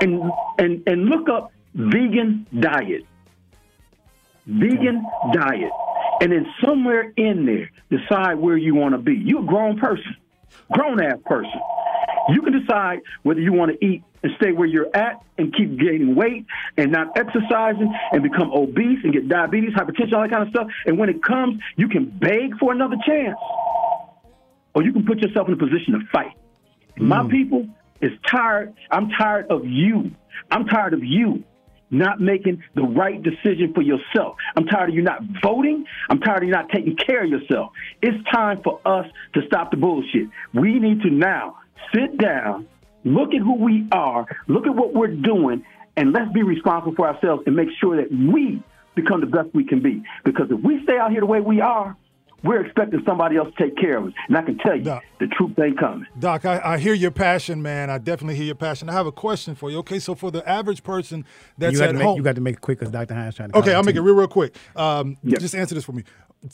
[0.00, 3.04] and and and look up vegan diet.
[4.46, 5.72] Vegan diet.
[6.20, 9.16] And then somewhere in there, decide where you want to be.
[9.16, 10.14] You're a grown person,
[10.70, 11.60] grown ass person.
[12.28, 15.78] You can decide whether you want to eat and stay where you're at and keep
[15.78, 20.42] gaining weight and not exercising and become obese and get diabetes, hypertension, all that kind
[20.42, 20.66] of stuff.
[20.86, 23.38] And when it comes, you can beg for another chance.
[24.74, 26.36] Or you can put yourself in a position to fight.
[26.96, 27.30] My hmm.
[27.30, 27.68] people
[28.00, 28.74] is tired.
[28.90, 30.12] I'm tired of you.
[30.50, 31.44] I'm tired of you
[31.90, 34.36] not making the right decision for yourself.
[34.56, 35.84] I'm tired of you not voting.
[36.08, 37.72] I'm tired of you not taking care of yourself.
[38.00, 40.28] It's time for us to stop the bullshit.
[40.54, 41.56] We need to now
[41.94, 42.66] sit down,
[43.04, 45.64] look at who we are, look at what we're doing,
[45.96, 48.62] and let's be responsible for ourselves and make sure that we
[48.94, 50.02] become the best we can be.
[50.24, 51.96] Because if we stay out here the way we are,
[52.42, 54.12] we're expecting somebody else to take care of us.
[54.28, 55.02] And I can tell you, Doc.
[55.18, 56.06] the truth ain't coming.
[56.18, 57.90] Doc, I, I hear your passion, man.
[57.90, 58.88] I definitely hear your passion.
[58.88, 59.78] I have a question for you.
[59.78, 61.26] Okay, so for the average person
[61.58, 63.14] that's you got at to make, home, you got to make it quick because Dr.
[63.14, 63.58] Hines trying to.
[63.58, 64.56] Okay, I'll make it real, real quick.
[64.74, 65.38] Um, Yeah.
[65.38, 66.04] Just answer this for me.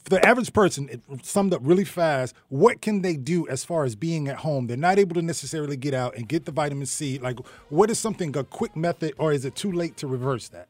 [0.05, 2.35] The average person, it summed up really fast.
[2.49, 4.67] What can they do as far as being at home?
[4.67, 7.19] They're not able to necessarily get out and get the vitamin C.
[7.21, 10.67] Like, what is something a quick method, or is it too late to reverse that?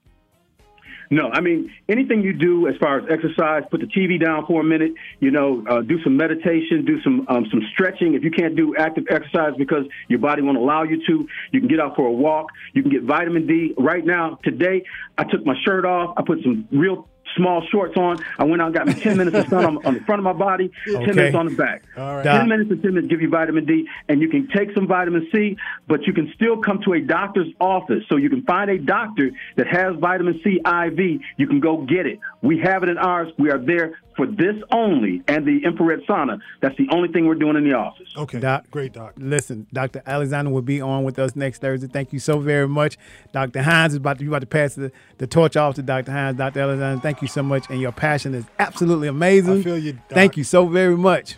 [1.11, 4.61] No, I mean anything you do as far as exercise, put the TV down for
[4.61, 4.93] a minute.
[5.21, 8.15] You know, uh, do some meditation, do some um, some stretching.
[8.15, 11.69] If you can't do active exercise because your body won't allow you to, you can
[11.69, 12.49] get out for a walk.
[12.73, 13.75] You can get vitamin D.
[13.79, 14.83] Right now, today,
[15.17, 16.15] I took my shirt off.
[16.17, 18.19] I put some real small shorts on.
[18.39, 20.25] I went out and got me 10 minutes of sun on, on the front of
[20.25, 21.13] my body, 10 Okay.
[21.13, 21.83] minutes on the back.
[21.97, 22.25] All right.
[22.25, 25.29] 10 minutes and 10 minutes give you vitamin D, and you can take some vitamin
[25.33, 25.57] C,
[25.89, 28.05] but you can still come to a doctor's office.
[28.09, 31.21] So you can find a doctor that has vitamin C IV.
[31.37, 32.19] You can go get it.
[32.43, 33.33] We have it in ours.
[33.39, 36.39] We are there for this only and the infrared sauna.
[36.63, 38.09] That's the only thing we're doing in the office.
[38.17, 38.65] Okay, Doc.
[38.71, 39.13] great, Doc.
[39.19, 40.03] Listen, Dr.
[40.07, 41.87] Alexander will be on with us next Thursday.
[41.87, 42.97] Thank you so very much.
[43.33, 43.61] Dr.
[43.63, 46.13] Hines is about to you about to pass the, the torch off to Dr.
[46.13, 46.39] Hines.
[46.39, 46.61] Dr.
[46.61, 47.69] Alexander, thank you so much.
[47.71, 49.61] And your passion is absolutely amazing.
[49.61, 50.03] I feel you, Doc.
[50.11, 51.37] Thank you so very much.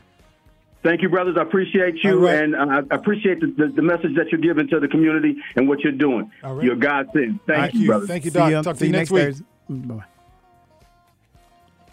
[0.85, 1.37] Thank you, brothers.
[1.37, 2.37] I appreciate you, All right.
[2.43, 5.69] and uh, I appreciate the, the, the message that you're giving to the community and
[5.69, 6.31] what you're doing.
[6.45, 6.65] All right.
[6.65, 7.41] You're godsend.
[7.47, 7.87] Thank Thank you, you.
[7.89, 8.09] brothers.
[8.09, 8.51] Thank you, See Doc.
[8.51, 9.23] you, Talk see to you next week.
[9.25, 9.45] Thursday.
[9.69, 10.05] Bye.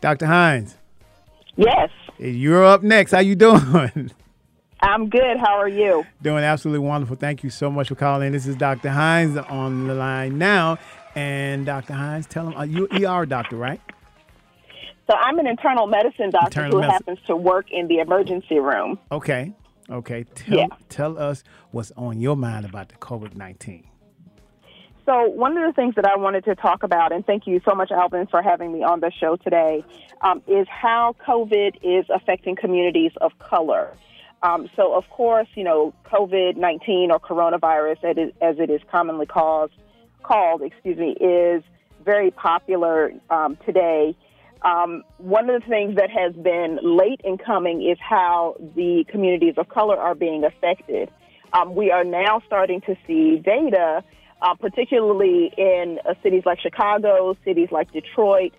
[0.02, 0.28] Dr.
[0.28, 0.78] Hines,
[1.58, 3.12] Yes, you're up next.
[3.12, 4.12] How you doing?
[4.82, 5.38] I'm good.
[5.40, 6.06] How are you?
[6.22, 7.16] Doing absolutely wonderful.
[7.16, 8.34] Thank you so much for calling.
[8.34, 8.90] This is Dr.
[8.90, 10.78] Hines on the line now.
[11.16, 11.94] And Dr.
[11.94, 13.82] Hines, tell him, are you ER doctor, right?
[15.10, 16.92] So I'm an internal medicine doctor Internal who medicine.
[16.92, 19.00] happens to work in the emergency room.
[19.12, 19.54] Okay.
[19.90, 20.24] Okay.
[20.36, 20.66] Tell, Yeah.
[20.90, 23.86] tell us what's on your mind about the COVID 19.
[25.06, 27.76] So one of the things that I wanted to talk about, and thank you so
[27.76, 29.86] much, Alvin, for having me on the show today,
[30.22, 33.94] um, is how COVID is affecting communities of color.
[34.42, 39.28] Um, so, of course, you know, COVID 19 or coronavirus, as as it is commonly
[39.28, 39.74] caused,
[40.26, 41.64] called, excuse me, is
[42.04, 44.16] very popular um, today.
[44.62, 49.56] Um, one of the things that has been late in coming is how the communities
[49.58, 51.10] of color are being affected.
[51.54, 54.04] Um, we are now starting to see data,
[54.42, 58.54] uh, particularly in uh, cities like Chicago, cities like Detroit,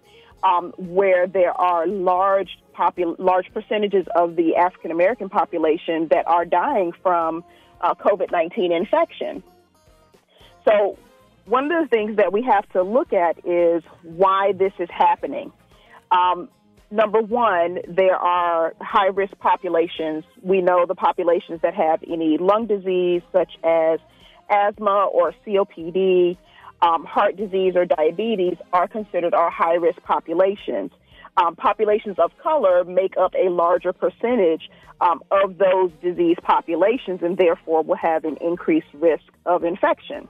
[0.45, 6.45] um, where there are large popul- large percentages of the African American population that are
[6.45, 7.43] dying from
[7.81, 9.43] uh, COVID 19 infection.
[10.65, 10.99] So,
[11.47, 15.53] one of the things that we have to look at is why this is happening.
[16.11, 16.49] Um,
[16.91, 20.25] number one, there are high risk populations.
[20.43, 24.01] We know the populations that have any lung disease, such as
[24.51, 26.37] asthma or COPD,
[26.83, 30.91] um, heart disease, or diabetes, are considered our high risk populations.
[31.37, 37.37] Um, populations of color make up a larger percentage um, of those disease populations and
[37.37, 40.29] therefore will have an increased risk of infection.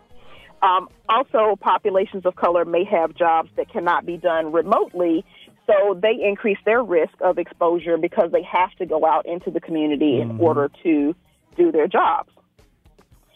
[0.62, 5.24] Um, also, populations of color may have jobs that cannot be done remotely,
[5.66, 9.60] so they increase their risk of exposure because they have to go out into the
[9.60, 11.14] community in order to
[11.56, 12.30] do their jobs.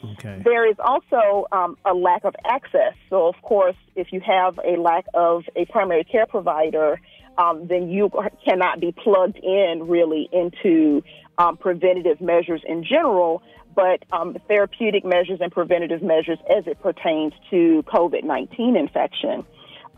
[0.02, 0.40] Okay.
[0.44, 2.94] There is also um, a lack of access.
[3.10, 7.00] So, of course, if you have a lack of a primary care provider,
[7.36, 8.10] um, then you
[8.44, 11.02] cannot be plugged in really into
[11.38, 13.42] um, preventative measures in general,
[13.74, 19.44] but um, therapeutic measures and preventative measures as it pertains to COVID 19 infection.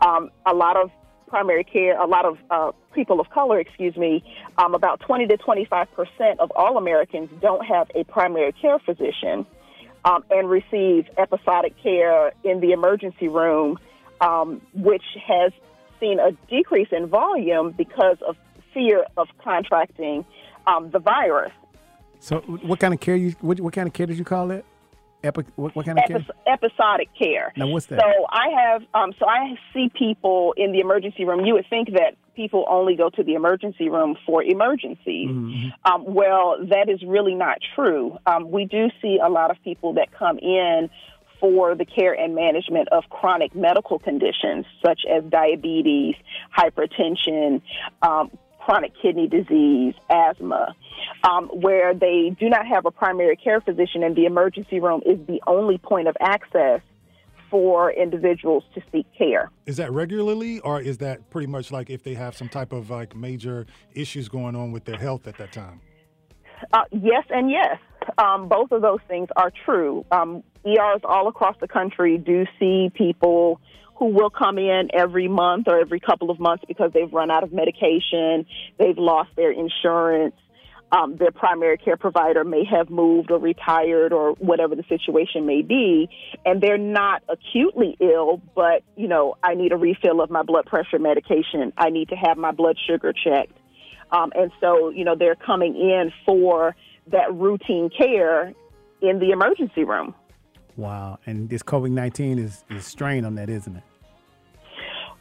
[0.01, 0.91] Um, a lot of
[1.27, 4.23] primary care, a lot of uh, people of color, excuse me,
[4.57, 9.45] um, about 20 to 25 percent of all Americans don't have a primary care physician
[10.05, 13.79] um, and receive episodic care in the emergency room,
[14.21, 15.51] um, which has
[15.99, 18.35] seen a decrease in volume because of
[18.73, 20.25] fear of contracting
[20.67, 21.51] um, the virus.
[22.23, 23.35] So, what kind of care you?
[23.41, 24.63] What, what kind of care did you call it?
[25.25, 26.25] Epi, what, what kind of care?
[26.47, 27.51] Episodic care.
[27.57, 27.99] Now, what's that?
[27.99, 31.45] So I have, um, so I see people in the emergency room.
[31.45, 35.29] You would think that people only go to the emergency room for emergencies.
[35.29, 35.91] Mm-hmm.
[35.91, 38.17] Um, well, that is really not true.
[38.25, 40.89] Um, we do see a lot of people that come in
[41.41, 46.15] for the care and management of chronic medical conditions such as diabetes,
[46.57, 47.61] hypertension,
[48.01, 48.31] um,
[48.63, 50.75] chronic kidney disease, asthma,
[51.29, 55.19] um, where they do not have a primary care physician and the emergency room is
[55.27, 56.81] the only point of access
[57.49, 59.51] for individuals to seek care.
[59.65, 62.89] Is that regularly, or is that pretty much like if they have some type of
[62.89, 65.81] like major issues going on with their health at that time?
[66.71, 67.77] Uh, yes, and yes.
[68.17, 70.05] Um, both of those things are true.
[70.11, 73.59] Um, ERs all across the country do see people
[73.95, 77.43] who will come in every month or every couple of months because they've run out
[77.43, 78.45] of medication,
[78.77, 80.35] they've lost their insurance,
[80.91, 85.61] um, their primary care provider may have moved or retired or whatever the situation may
[85.61, 86.07] be,
[86.45, 90.65] and they're not acutely ill, but, you know, I need a refill of my blood
[90.65, 93.57] pressure medication, I need to have my blood sugar checked.
[94.11, 96.75] Um, and so, you know, they're coming in for
[97.07, 98.53] that routine care
[99.01, 100.13] in the emergency room.
[100.77, 101.19] Wow.
[101.25, 103.83] And this COVID 19 is, is strain on that, isn't it?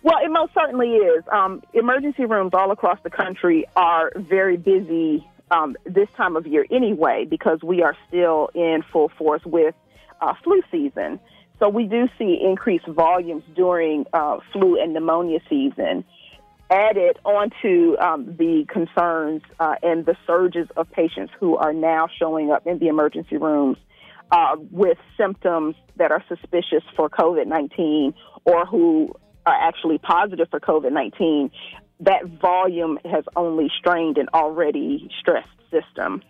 [0.02, 1.22] Well, it most certainly is.
[1.30, 6.66] Um, emergency rooms all across the country are very busy um, this time of year
[6.70, 9.74] anyway, because we are still in full force with
[10.20, 11.20] uh, flu season.
[11.58, 16.04] So we do see increased volumes during uh, flu and pneumonia season.
[16.70, 22.50] Added onto um, the concerns uh, and the surges of patients who are now showing
[22.50, 23.76] up in the emergency rooms
[24.32, 28.14] uh, with symptoms that are suspicious for COVID 19
[28.44, 29.14] or who
[29.44, 31.50] are actually positive for COVID 19,
[32.00, 36.22] that volume has only strained an already stressed system.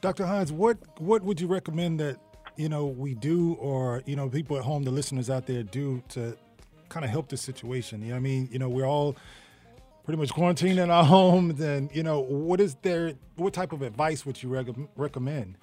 [0.00, 0.26] Dr.
[0.26, 2.18] Hines, what, what would you recommend that
[2.56, 6.02] you know we do, or you know people at home, the listeners out there do
[6.10, 6.36] to
[6.88, 8.00] kind of help the situation?
[8.00, 9.16] You know, I mean, you know, we're all
[10.04, 13.12] pretty much quarantined in our homes, and you know, what is there?
[13.36, 15.56] What type of advice would you rec- recommend?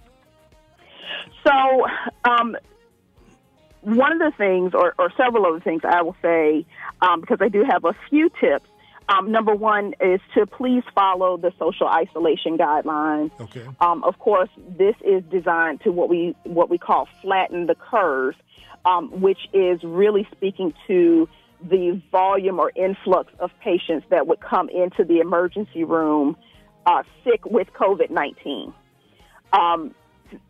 [1.44, 1.88] So,
[2.24, 2.56] um,
[3.82, 6.66] one of the things, or, or, several of the things I will say,
[7.02, 8.70] um, because I do have a few tips.
[9.10, 13.32] Um, number one is to please follow the social isolation guidelines.
[13.40, 13.66] Okay.
[13.82, 18.36] Um, of course, this is designed to what we what we call flatten the curve,
[18.86, 21.28] um, which is really speaking to
[21.62, 26.38] the volume or influx of patients that would come into the emergency room
[26.86, 28.74] uh, sick with COVID nineteen.
[29.52, 29.94] Um,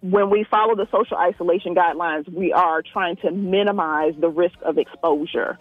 [0.02, 4.78] when we follow the social isolation guidelines, we are trying to minimize the risk of
[4.78, 5.58] exposure.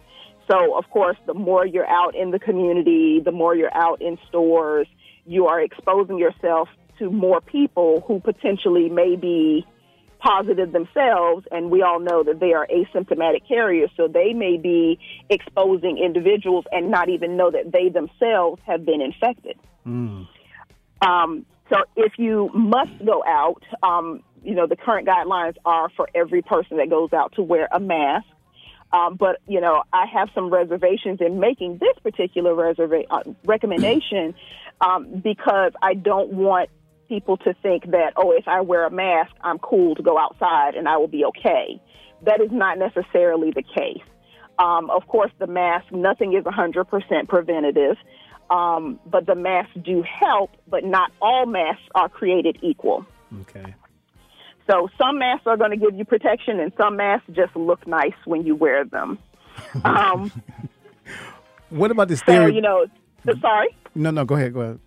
[0.51, 4.19] So, of course, the more you're out in the community, the more you're out in
[4.29, 4.87] stores,
[5.25, 9.67] you are exposing yourself to more people who potentially may be
[10.19, 11.47] positive themselves.
[11.51, 13.91] And we all know that they are asymptomatic carriers.
[13.97, 19.01] So they may be exposing individuals and not even know that they themselves have been
[19.01, 19.59] infected.
[19.87, 20.29] Mm.
[21.01, 26.09] Um, so if you must go out, um, you know, the current guidelines are for
[26.15, 28.27] every person that goes out to wear a mask.
[28.93, 34.35] Um, but, you know, I have some reservations in making this particular reserva- uh, recommendation
[34.83, 36.69] um, because I don't want
[37.09, 40.75] people to think that, oh, if I wear a mask, I'm cool to go outside
[40.75, 41.81] and I will be okay.
[42.23, 44.03] That is not necessarily the case.
[44.59, 47.97] Um, of course, the mask, nothing is 100% preventative.
[48.53, 53.07] Um, but the masks do help, but not all masks are created equal.
[53.41, 53.75] Okay.
[54.71, 58.13] So some masks are going to give you protection, and some masks just look nice
[58.27, 59.19] when you wear them.
[59.85, 60.33] Um,
[61.69, 62.55] what about this so, theory?
[62.55, 62.87] you know,
[63.25, 63.77] so, sorry?
[63.95, 64.81] no, no, go ahead, go ahead.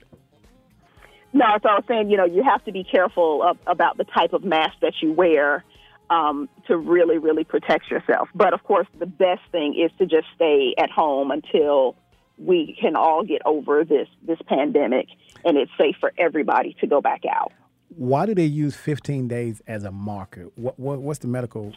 [1.34, 4.06] No, so I was saying, you know, you have to be careful of, about the
[4.06, 5.63] type of mask that you wear
[6.10, 8.30] um, to really, really protect yourself.
[8.34, 11.95] But of course, the best thing is to just stay at home until
[12.38, 15.08] we can all get over this this pandemic
[15.44, 17.52] and it's safe for everybody to go back out.
[17.90, 20.50] Why do they use 15 days as a marker?
[20.56, 21.73] What, what what's the medical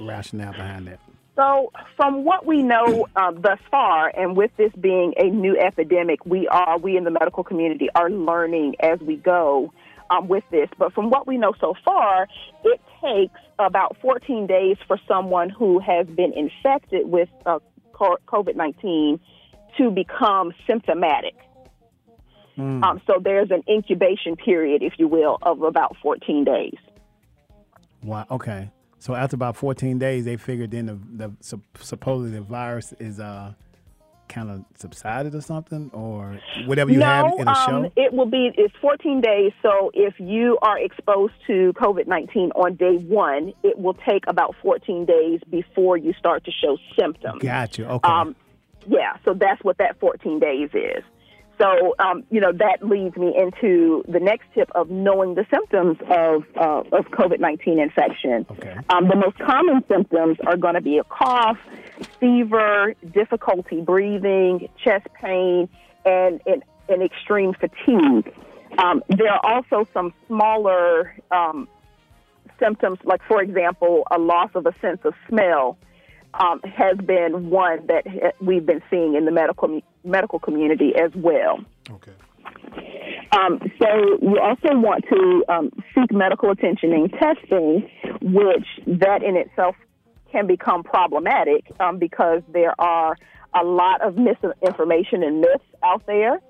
[0.00, 1.00] rationale behind that?
[1.36, 6.24] So, from what we know uh, thus far, and with this being a new epidemic,
[6.24, 9.72] we are we in the medical community are learning as we go
[10.08, 10.68] um, with this.
[10.78, 12.26] But from what we know so far,
[12.64, 17.58] it takes about 14 days for someone who has been infected with uh,
[17.92, 19.20] COVID 19
[19.78, 21.34] to become symptomatic.
[22.58, 22.82] Mm.
[22.82, 26.74] Um, so there's an incubation period, if you will, of about 14 days.
[28.02, 28.26] Wow.
[28.30, 28.70] Okay.
[28.98, 33.20] So after about 14 days, they figured then the, the sup- supposedly the virus is
[33.20, 33.52] uh
[34.28, 37.92] kind of subsided or something, or whatever you no, have in a um, show.
[37.96, 39.52] it will be it's 14 days.
[39.62, 44.54] So if you are exposed to COVID 19 on day one, it will take about
[44.62, 47.42] 14 days before you start to show symptoms.
[47.42, 47.84] Got you.
[47.86, 48.08] Okay.
[48.08, 48.36] Um,
[48.88, 51.04] yeah, so that's what that 14 days is.
[51.58, 55.96] So, um, you know, that leads me into the next tip of knowing the symptoms
[56.10, 58.44] of, uh, of COVID 19 infection.
[58.50, 58.76] Okay.
[58.90, 61.58] Um, the most common symptoms are going to be a cough,
[62.20, 65.68] fever, difficulty breathing, chest pain,
[66.04, 68.34] and, and, and extreme fatigue.
[68.78, 71.68] Um, there are also some smaller um,
[72.58, 75.78] symptoms, like, for example, a loss of a sense of smell.
[76.38, 81.64] Um, has been one that we've been seeing in the medical medical community as well.
[81.90, 82.12] Okay.
[83.32, 87.88] Um, so you also want to um, seek medical attention and testing,
[88.20, 89.76] which that in itself
[90.30, 93.16] can become problematic um, because there are
[93.54, 96.40] a lot of misinformation and myths out there.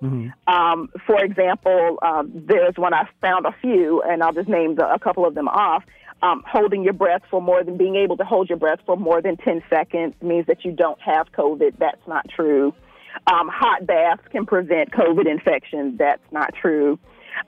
[0.48, 4.92] Um, for example, um, there's one I found a few, and I'll just name the,
[4.92, 5.84] a couple of them off.
[6.22, 9.20] Um, holding your breath for more than being able to hold your breath for more
[9.20, 11.78] than 10 seconds means that you don't have COVID.
[11.78, 12.74] That's not true.
[13.26, 15.96] Um, hot baths can prevent COVID infection.
[15.98, 16.98] That's not true.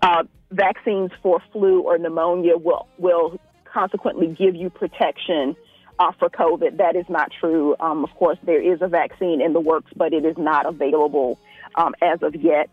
[0.02, 5.56] Uh, vaccines for flu or pneumonia will, will consequently give you protection
[5.98, 6.78] uh, for COVID.
[6.78, 7.74] That is not true.
[7.80, 11.38] Um, of course, there is a vaccine in the works, but it is not available
[11.74, 12.70] um, as of yet.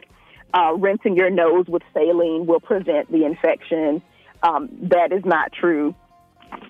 [0.53, 4.01] Uh, rinsing your nose with saline will prevent the infection.
[4.45, 5.95] Um, that is not true.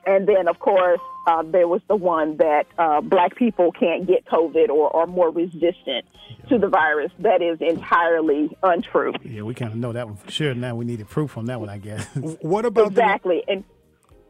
[0.05, 4.26] And then, of course, uh, there was the one that uh, black people can't get
[4.26, 6.05] COVID or are more resistant
[6.49, 7.11] to the virus.
[7.19, 9.13] That is entirely untrue.
[9.23, 10.53] yeah, we kind of know that one for sure.
[10.53, 12.05] Now we needed proof on that one, I guess.
[12.41, 13.43] What about Exactly.
[13.47, 13.74] And the?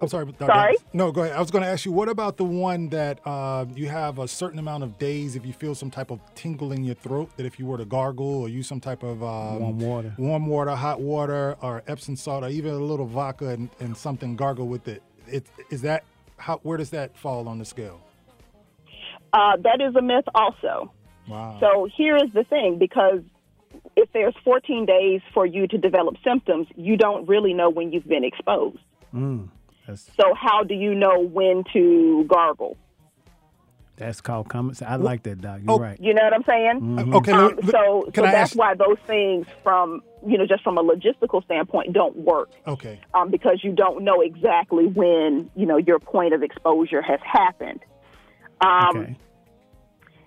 [0.02, 0.26] I'm sorry.
[0.26, 0.46] Dr.
[0.46, 0.74] Sorry?
[0.76, 0.86] Adams.
[0.94, 1.36] No, go ahead.
[1.36, 1.92] I was going to ask you.
[1.92, 5.54] What about the one that uh, you have a certain amount of days if you
[5.54, 8.50] feel some type of tingle in your throat that if you were to gargle or
[8.50, 10.14] use some type of um, Warm water.
[10.18, 14.36] warm water, hot water, or Epsom salt, or even a little vodka and, and something
[14.36, 15.02] gargle with it.
[15.28, 16.04] It is that
[16.38, 16.60] how?
[16.64, 18.02] Where does that fall on the scale?
[19.34, 20.92] uh, that is a myth also.
[21.28, 21.58] Wow.
[21.60, 23.20] So here is the thing because
[23.96, 28.08] if there's 14 days for you to develop symptoms, you don't really know when you've
[28.08, 28.80] been exposed.
[29.14, 29.50] Mm,
[29.88, 32.78] that's So how do you know when to gargle?
[33.98, 34.76] that's called common.
[34.76, 34.90] sense.
[34.92, 35.62] I like that, Doc.
[35.64, 35.98] You're Oh, right.
[36.02, 37.00] You know what I'm saying?
[37.14, 37.32] Uh, okay.
[37.32, 38.56] Um, let- let- so so I that's ask?
[38.58, 43.00] why those things from you know just from a logistical standpoint don't work Okay.
[43.14, 47.80] um, because you don't know exactly when you know your point of exposure has happened.
[48.60, 49.16] Um, okay.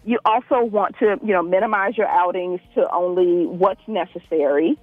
[0.04, 4.78] You also want to, you know, minimize your outings to only what's necessary.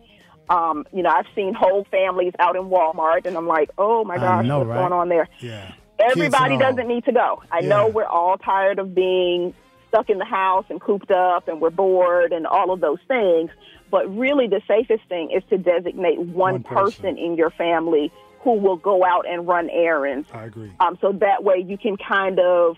[0.50, 4.18] Um, you know, I've seen whole families out in Walmart, and I'm like, oh my
[4.18, 4.78] gosh, know, what's right?
[4.78, 5.28] going on there?
[5.40, 5.74] Yeah.
[6.00, 6.60] Everybody Kids and all.
[6.72, 7.42] doesn't need to go.
[7.52, 9.54] I know we're all tired of being
[9.90, 13.50] stuck in the house and cooped up, and we're bored, and all of those things.
[13.90, 17.04] But really, the safest thing is to designate one, One person.
[17.04, 20.28] person in your family who will go out and run errands.
[20.34, 20.72] I agree.
[20.80, 22.78] Um, so that way you can kind of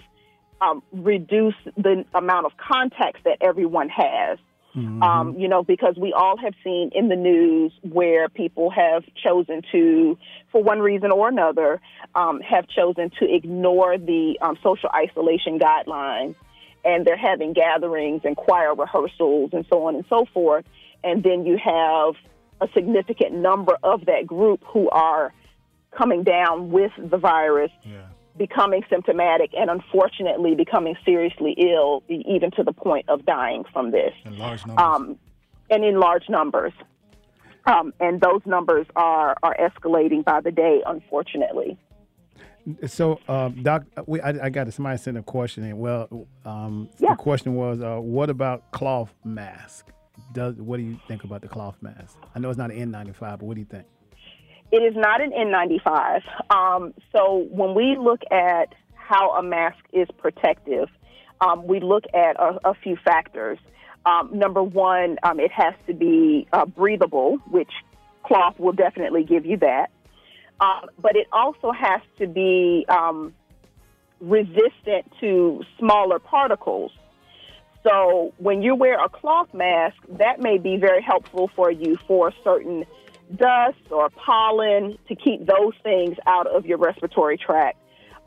[0.61, 4.37] um, reduce the amount of contacts that everyone has.
[5.01, 9.61] Um, you know, because we all have seen in the news where people have chosen
[9.71, 10.17] to,
[10.51, 11.81] for one reason or another,
[12.15, 16.35] um, have chosen to ignore the um, social isolation guidelines.
[16.85, 20.65] And they're having gatherings and choir rehearsals and so on and so forth.
[21.03, 22.15] And then you have
[22.61, 25.33] a significant number of that group who are
[25.91, 28.07] coming down with the virus Yeah.
[28.37, 34.13] Becoming symptomatic and unfortunately becoming seriously ill, even to the point of dying from this,
[34.25, 34.83] In large numbers.
[34.85, 35.19] um,
[35.69, 36.73] and in large numbers.
[37.65, 41.77] Um, and those numbers are, are escalating by the day, unfortunately.
[42.85, 45.77] So, uh, Doc, we, I, I got somebody sent a question in.
[45.77, 47.11] Well, um, Yeah.
[47.11, 49.87] the question was, uh, what about cloth mask?
[50.33, 52.17] Does what do you think about the cloth mask?
[52.35, 53.85] I know it's not an N95, but what do you think?
[54.71, 56.21] It is not an N95.
[56.51, 60.89] Um, so when we look at how a mask is protective,
[61.39, 63.59] um, we look at a, a few factors.
[64.05, 67.71] Um, number one, um, it has to be uh, breathable, which
[68.23, 69.89] cloth will definitely give you that.
[70.59, 73.33] Um, but it also has to be um,
[74.19, 76.91] resistant to smaller particles.
[77.83, 82.33] So when you wear a cloth mask, that may be very helpful for you for
[82.43, 82.85] certain
[83.35, 87.77] dust or pollen to keep those things out of your respiratory tract.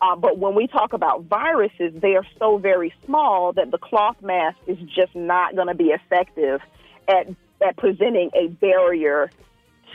[0.02, 4.16] Uh, but when we talk about viruses, they are so very small that the cloth
[4.22, 6.60] mask is just not going to be effective
[7.06, 7.28] at,
[7.66, 9.30] at presenting a barrier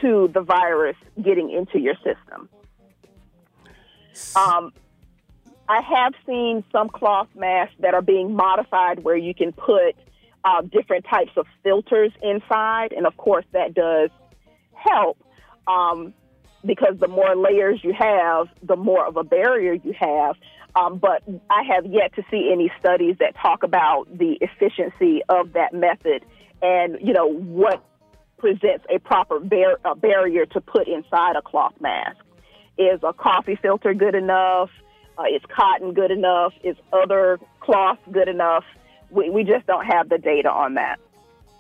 [0.02, 2.50] to the virus getting into your system.
[4.36, 4.74] Um,
[5.68, 9.96] I have seen some cloth masks that are being modified where you can put
[10.44, 14.12] uh, different types of filters inside, and of course that does
[14.90, 15.18] help
[15.68, 16.14] um,
[16.66, 20.36] because the more layers you have, the more of a barrier you have.
[20.76, 25.54] Um, but I have yet to see any studies that talk about the efficiency of
[25.54, 26.26] that method
[26.62, 27.84] and you know what
[28.38, 32.18] presents a proper bar- a barrier to put inside a cloth mask.
[32.78, 34.70] Is a coffee filter good enough?
[35.18, 36.54] Uh, is cotton good enough?
[36.64, 38.66] Is other cloth good enough?
[39.10, 41.00] We, we just don't have the data on that.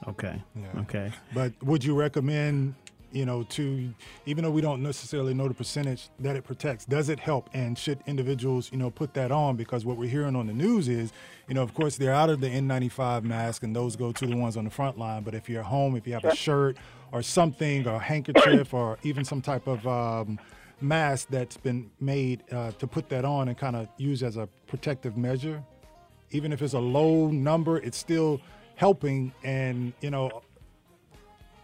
[0.09, 0.43] Okay.
[0.79, 1.11] Okay.
[1.33, 2.75] But would you recommend,
[3.15, 3.93] you know, to
[4.25, 7.49] even though we don't necessarily know the percentage that it protects, does it help?
[7.53, 9.55] And should individuals, you know, put that on?
[9.55, 11.13] Because what we're hearing on the news is,
[11.47, 14.35] you know, of course they're out of the N95 mask, and those go to the
[14.35, 15.23] ones on the front line.
[15.23, 16.77] But if you're at home, if you have a shirt
[17.13, 20.37] or something, or a handkerchief, or even some type of um,
[20.81, 24.49] mask that's been made uh, to put that on and kind of use as a
[24.67, 25.63] protective measure,
[26.31, 28.41] even if it's a low number, it's still
[28.75, 29.33] helping.
[29.41, 30.41] And you know,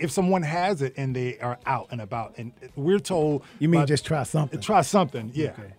[0.01, 3.81] if someone has it and they are out and about, and we're told, You mean
[3.81, 4.59] by- just try something?
[4.59, 5.49] try something, yeah.
[5.51, 5.73] Okay.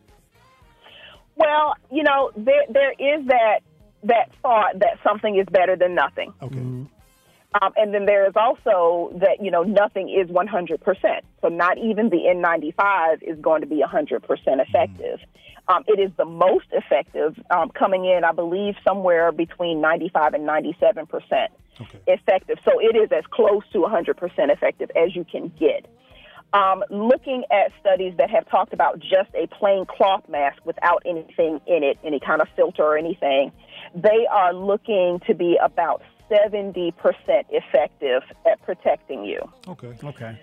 [1.36, 3.60] Well, you know, there there is that
[4.04, 6.32] that thought that something is better than nothing.
[6.42, 6.58] Okay.
[6.58, 11.20] Um, and then there is also that, you know, nothing is 100%.
[11.42, 14.22] So not even the N95 is going to be 100%
[14.66, 15.20] effective.
[15.68, 20.48] Um, it is the most effective, um, coming in, I believe, somewhere between 95 and
[20.48, 21.48] 97%
[22.06, 22.58] effective.
[22.64, 25.86] So it is as close to 100% effective as you can get.
[26.52, 31.60] Um, looking at studies that have talked about just a plain cloth mask without anything
[31.66, 33.52] in it, any kind of filter or anything,
[33.94, 36.92] they are looking to be about 70%
[37.50, 39.40] effective at protecting you.
[39.66, 39.94] Okay.
[40.04, 40.38] Okay.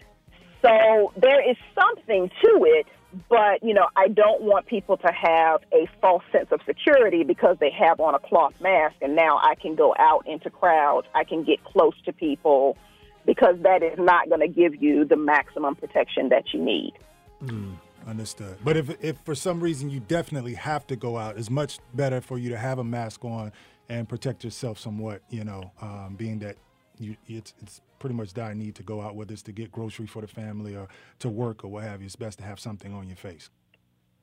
[0.63, 2.88] So there is something to it,
[3.28, 7.57] but you know, I don't want people to have a false sense of security because
[7.60, 11.24] they have on a cloth mask and now I can go out into crowds, I
[11.24, 12.78] can get close to people
[13.26, 16.93] because that is not going to give you the maximum protection that you need.
[18.07, 18.57] Understood.
[18.64, 22.22] But if if for some reason you definitely have to go out, it's much better
[22.22, 23.51] for you to have a mask on
[23.89, 25.22] and protect yourself somewhat.
[25.30, 26.57] You know, um, being that
[26.99, 30.07] you it's it's pretty much dire need to go out, whether it's to get grocery
[30.07, 30.87] for the family or
[31.19, 32.05] to work or what have you.
[32.05, 33.49] It's best to have something on your face.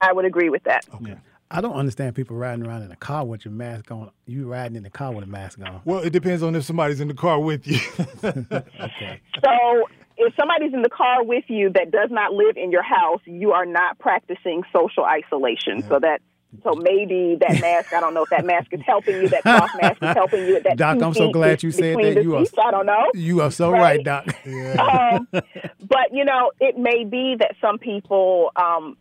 [0.01, 0.87] I would agree with that.
[0.95, 1.17] Okay.
[1.51, 4.11] I don't understand people riding around in a car with your mask on.
[4.27, 5.81] You riding in the car with a mask on.
[5.85, 7.79] Well, it depends on if somebody's in the car with you.
[8.25, 9.21] Okay.
[9.45, 13.21] So if somebody's in the car with you that does not live in your house,
[13.25, 15.83] you are not practicing social isolation.
[15.89, 16.21] So that
[16.63, 19.71] so maybe that mask, I don't know if that mask is helping you, that cloth
[19.81, 20.61] mask is helping you.
[20.63, 22.15] That Doc, I'm so glad you said that.
[22.15, 23.11] the You are, I don't know.
[23.15, 23.81] You are so Right?
[23.81, 24.27] right, Doc.
[24.79, 28.97] um, but you know, it may be that some people um,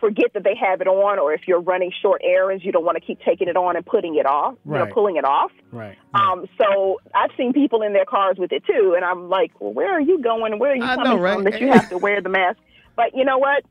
[0.00, 2.96] forget that they have it on, or if you're running short errands, you don't want
[2.96, 5.50] to keep taking it on and putting it off, you know, pulling it off.
[5.72, 5.96] Right.
[6.14, 9.72] Um, so I've seen people in their cars with it too, and I'm like, well,
[9.72, 10.58] where are you going?
[10.58, 11.34] Where are you I coming know, right?
[11.34, 12.58] from that you have to wear the mask?
[12.94, 13.64] But you know what?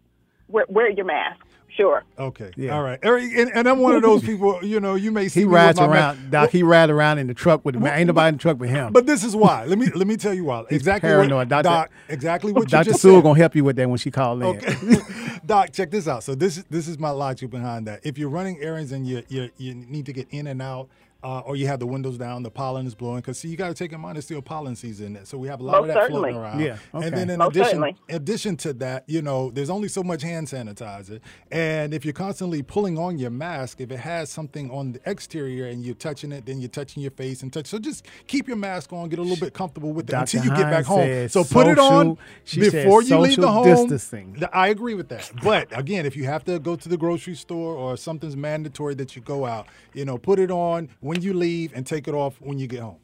[0.48, 1.42] Wear, wear your mask.
[1.76, 2.04] Sure.
[2.18, 2.52] okay.
[2.56, 2.76] Yeah.
[2.76, 2.98] All right.
[3.04, 4.64] Eric, And, and I'm one of those people.
[4.64, 6.50] You know, you may see He me with rides my around, mask- Doc.
[6.52, 7.98] He ride around in the truck with the man.
[8.00, 8.94] Ain't nobody in the truck with him.
[8.94, 9.66] But this is why.
[9.66, 10.64] Let me let me tell you why.
[10.70, 11.50] exactly what, paranoid.
[11.50, 12.92] Doctor- Doc, exactly what you Dr.
[12.92, 13.24] just Sewell said.
[13.24, 14.48] gonna help you with that when she called in.
[14.48, 14.76] Okay,
[15.46, 16.24] Doc, check this out.
[16.24, 18.00] So this is this is my logic behind that.
[18.06, 20.88] If you're running errands and you you, you need to get in and out,
[21.26, 23.18] uh, or you have the windows down, the pollen is blowing.
[23.18, 25.60] Because see, you got to take in mind it's still pollen season, so we have
[25.60, 26.32] a lot of that certainly.
[26.32, 26.60] floating around.
[26.60, 27.08] Yeah, okay.
[27.08, 27.96] And then in Most addition, certainly.
[28.10, 31.20] in addition to that, you know, there's only so much hand sanitizer,
[31.52, 35.66] and if you're constantly pulling on your mask, if it has something on the exterior
[35.66, 37.66] and you're touching it, then you're touching your face and touch.
[37.66, 40.38] So just keep your mask on, get a little bit comfortable with it Dr.
[40.38, 41.00] until you get back home.
[41.02, 43.66] said So put it on social- she said before you leave the home.
[43.66, 44.38] distancing.
[44.54, 45.32] I agree with that.
[45.44, 49.16] But again, if you have to go to the grocery store or something's mandatory that
[49.16, 52.36] you go out, you know, put it on when you leave and take it off
[52.40, 52.98] when you get home.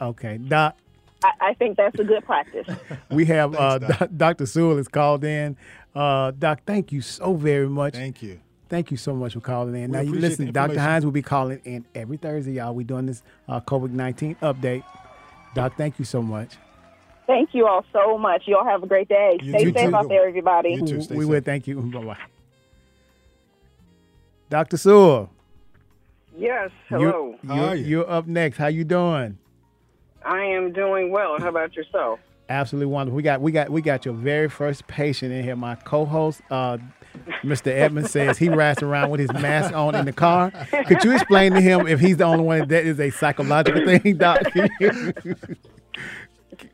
[0.00, 0.76] Okay, Doc.
[1.24, 2.66] I, I think that's a good practice.
[3.10, 4.08] We have uh, Thanks, Doc.
[4.16, 4.46] Dr.
[4.46, 5.56] Sewell is called in.
[5.94, 7.94] Uh, Doc, thank you so very much.
[7.94, 8.40] Thank you.
[8.68, 9.90] Thank you so much for calling in.
[9.90, 10.78] We now you listen, Dr.
[10.78, 12.74] Hines will be calling in every Thursday, y'all.
[12.74, 14.82] We're doing this uh, COVID nineteen update.
[15.54, 16.56] Doc, thank you so much.
[17.26, 18.42] Thank you all so much.
[18.46, 19.38] You all have a great day.
[19.40, 19.72] You Stay too.
[19.72, 20.70] safe out there, everybody.
[20.70, 21.00] You too.
[21.00, 21.30] Stay we safe.
[21.30, 21.80] will thank you.
[21.80, 22.16] Bye bye.
[24.48, 24.76] Dr.
[24.76, 25.30] Sewell,
[26.36, 27.34] Yes, you- hello.
[27.46, 27.84] How you're, are you?
[27.86, 28.58] you're up next.
[28.58, 29.38] How you doing?
[30.24, 31.36] I am doing well.
[31.38, 32.18] How about yourself?
[32.48, 33.16] Absolutely wonderful.
[33.16, 35.56] We got we got we got your very first patient in here.
[35.56, 36.78] My co-host, uh,
[37.42, 37.68] Mr.
[37.68, 40.52] Edmonds says he rides around with his mask on in the car.
[40.86, 44.16] Could you explain to him if he's the only one that is a psychological thing,
[44.18, 44.42] Doc?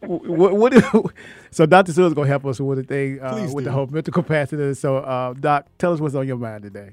[0.01, 1.05] what, what do,
[1.51, 1.93] so Dr.
[1.93, 3.71] Sue is going to help us with the thing, uh, with do.
[3.71, 4.75] the whole mental capacity.
[4.75, 6.91] So, uh, Doc, tell us what's on your mind today.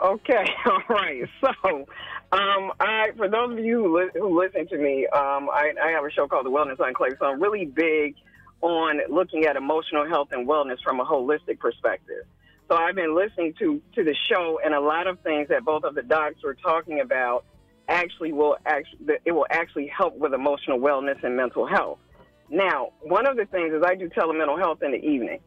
[0.00, 1.22] Okay, all right.
[1.40, 1.86] So,
[2.32, 5.90] um, I for those of you who, li- who listen to me, um, I, I
[5.90, 7.14] have a show called The Wellness Enclave.
[7.18, 8.14] So I'm really big
[8.60, 12.24] on looking at emotional health and wellness from a holistic perspective.
[12.68, 15.84] So I've been listening to to the show, and a lot of things that both
[15.84, 17.44] of the docs were talking about
[17.88, 21.98] actually will actually it will actually help with emotional wellness and mental health.
[22.50, 25.40] Now, one of the things is I do telemental health in the evening.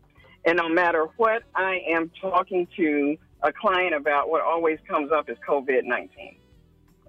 [0.43, 5.29] And no matter what I am talking to a client about, what always comes up
[5.29, 6.35] is COVID 19.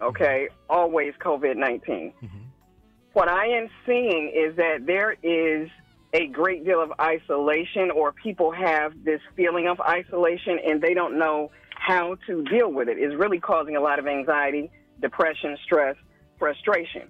[0.00, 0.48] Okay?
[0.68, 2.12] Always COVID 19.
[3.12, 5.68] What I am seeing is that there is
[6.14, 11.18] a great deal of isolation, or people have this feeling of isolation and they don't
[11.18, 12.98] know how to deal with it.
[12.98, 14.70] It's really causing a lot of anxiety,
[15.00, 15.96] depression, stress,
[16.38, 17.08] frustration.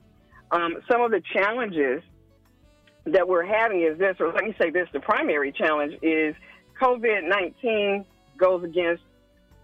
[0.51, 2.03] Um, some of the challenges
[3.05, 6.35] that we're having is this, or let me say this the primary challenge is
[6.81, 8.05] COVID 19
[8.37, 9.03] goes against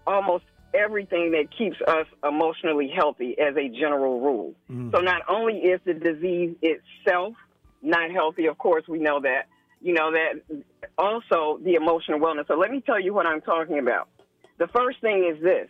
[0.09, 0.43] almost
[0.73, 4.53] everything that keeps us emotionally healthy as a general rule.
[4.69, 4.91] Mm.
[4.91, 7.35] So not only is the disease itself
[7.81, 9.47] not healthy, of course, we know that,
[9.81, 10.63] you know, that
[10.97, 12.47] also the emotional wellness.
[12.47, 14.09] So let me tell you what I'm talking about.
[14.57, 15.69] The first thing is this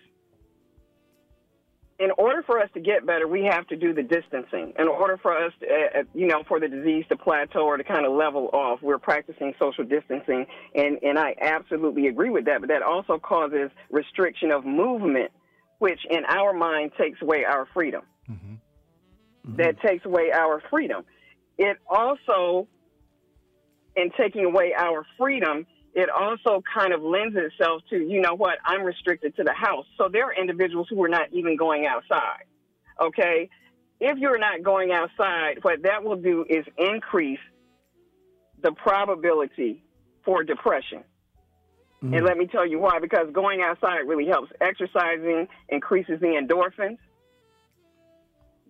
[2.00, 4.74] in order for us to get better, we have to do the distancing.
[4.80, 7.84] In order for us, to, uh, you know, for the disease to plateau or to
[7.84, 12.62] kind of level off, we're practicing social distancing, and and I absolutely agree with that.
[12.62, 15.32] But that also causes restriction of movement,
[15.80, 18.04] which in our mind takes away our freedom.
[18.30, 18.54] Mm-hmm.
[18.54, 19.56] Mm-hmm.
[19.58, 21.04] That takes away our freedom.
[21.58, 22.68] It also,
[23.98, 28.60] in taking away our freedom, it also kind of lends itself to, you know what,
[28.66, 29.86] I'm restricted to the house.
[29.98, 32.46] So there are individuals who are not even going outside.
[33.02, 33.50] Okay?
[34.00, 37.40] If you're not going outside, what that will do is increase
[38.62, 39.84] the probability
[40.24, 41.04] for depression.
[42.02, 42.26] And mm-hmm.
[42.26, 43.00] let me tell you why.
[43.00, 44.52] Because going outside really helps.
[44.62, 46.98] Exercising increases the endorphins.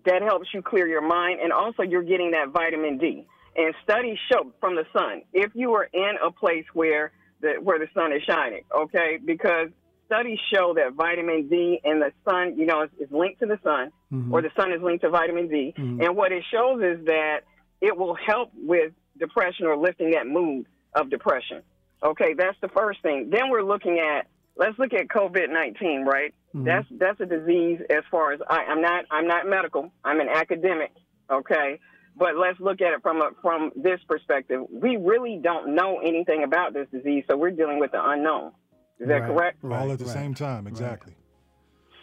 [0.05, 1.39] That helps you clear your mind.
[1.41, 3.27] And also, you're getting that vitamin D.
[3.59, 7.77] And studies show from the sun, if you are in a place where the where
[7.77, 9.67] the sun is shining, okay, because
[10.05, 13.59] studies show that vitamin D and the sun, you know, is, is linked to the
[13.61, 14.33] sun, mm-hmm.
[14.33, 15.73] or the sun is linked to vitamin D.
[15.77, 16.01] Mm-hmm.
[16.01, 17.39] And what it shows is that
[17.81, 21.61] it will help with depression or lifting that mood of depression.
[22.01, 23.29] Okay, that's the first thing.
[23.29, 26.33] Then we're looking at let's look at COVID nineteen, right?
[26.55, 26.65] Mm-hmm.
[26.65, 29.91] That's that's a disease as far as I, I'm not I'm not medical.
[30.05, 30.91] I'm an academic.
[31.29, 31.79] Okay.
[32.19, 34.61] But let's look at it from a, from this perspective.
[34.69, 38.51] We really don't know anything about this disease, so we're dealing with the unknown.
[38.99, 39.27] Is that Right.
[39.31, 39.63] correct?
[39.63, 40.13] All at the right.
[40.13, 41.13] same time, exactly.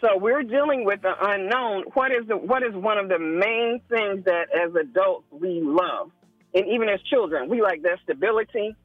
[0.01, 1.83] So we're dealing with the unknown.
[1.93, 6.11] What is the what is one of the main things that as adults we love,
[6.55, 8.75] and even as children we like that stability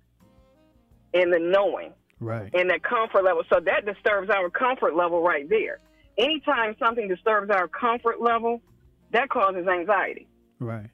[1.15, 2.51] and the knowing Right.
[2.55, 3.43] and that comfort level.
[3.53, 5.79] So that disturbs our comfort level right there.
[6.19, 8.61] Anytime something disturbs our comfort level,
[9.13, 10.29] that causes anxiety.
[10.61, 10.89] Right.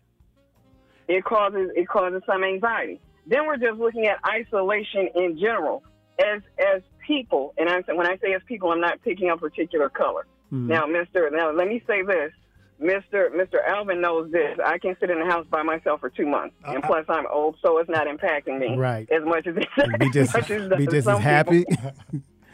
[1.09, 3.01] It causes it causes some anxiety.
[3.27, 5.83] Then we're just looking at isolation in general.
[6.19, 6.43] As
[6.75, 10.27] as people, and I when I say as people, I'm not picking a particular color.
[10.51, 10.67] Hmm.
[10.69, 12.33] Now, Mister, now let me say this.
[12.81, 13.29] Mr.
[13.35, 13.57] Mr.
[13.67, 14.57] Alvin knows this.
[14.65, 16.87] I can sit in the house by myself for two months, and uh-huh.
[16.87, 19.09] plus I'm old, so it's not impacting me Right.
[19.11, 21.65] as much as it be just as as be just as happy.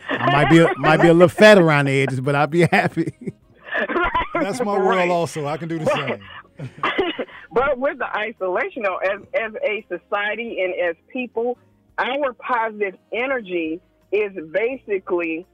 [0.08, 2.62] I might be a, might be a little fat around the edges, but I'll be
[2.62, 3.12] happy.
[4.34, 4.84] That's my Right.
[4.84, 5.46] world also.
[5.46, 6.70] I can do the same.
[7.54, 11.56] But with the isolation, though, as as a society and as people,
[11.98, 13.80] our positive energy
[14.10, 15.46] is basically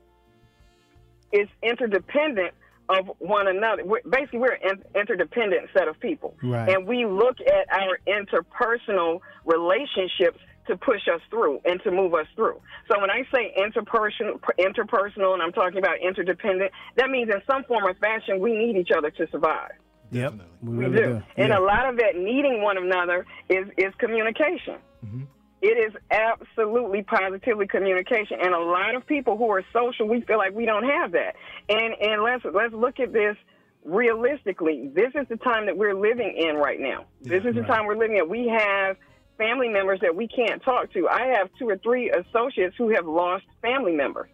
[1.30, 2.54] is interdependent
[2.88, 3.84] of one another.
[3.84, 6.70] We're, basically, we're an interdependent set of people, Right.
[6.70, 12.26] and we look at our interpersonal relationships to push us through and to move us
[12.34, 12.60] through.
[12.90, 17.62] So when I say interpersonal, interpersonal, and I'm talking about interdependent, that means in some
[17.64, 19.72] form or fashion we need each other to survive.
[20.12, 20.32] Yep.
[20.32, 20.46] Definitely.
[20.62, 21.02] We We really do.
[21.06, 21.22] do.
[21.36, 21.58] And Yeah.
[21.58, 24.76] a lot of that needing one another is, is communication.
[25.04, 25.22] Mm-hmm.
[25.62, 28.38] It is absolutely positively communication.
[28.40, 31.34] And a lot of people who are social, we feel like we don't have that.
[31.68, 33.36] And and let's let's look at this
[33.84, 34.90] realistically.
[34.94, 37.04] This is the time that we're living in right now.
[37.20, 38.28] This is the time we're living in.
[38.30, 38.96] We have
[39.36, 41.08] family members that we can't talk to.
[41.08, 44.30] I have two or three associates who have lost family members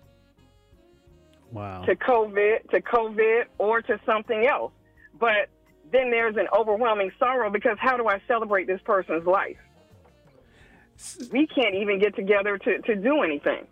[1.53, 1.85] Wow.
[1.87, 4.73] to COVID, to COVID, or to something else.
[5.19, 5.49] But
[5.97, 9.57] then there's an overwhelming sorrow because how do I celebrate this person's life?
[11.31, 13.67] We can't even get together to, to do anything.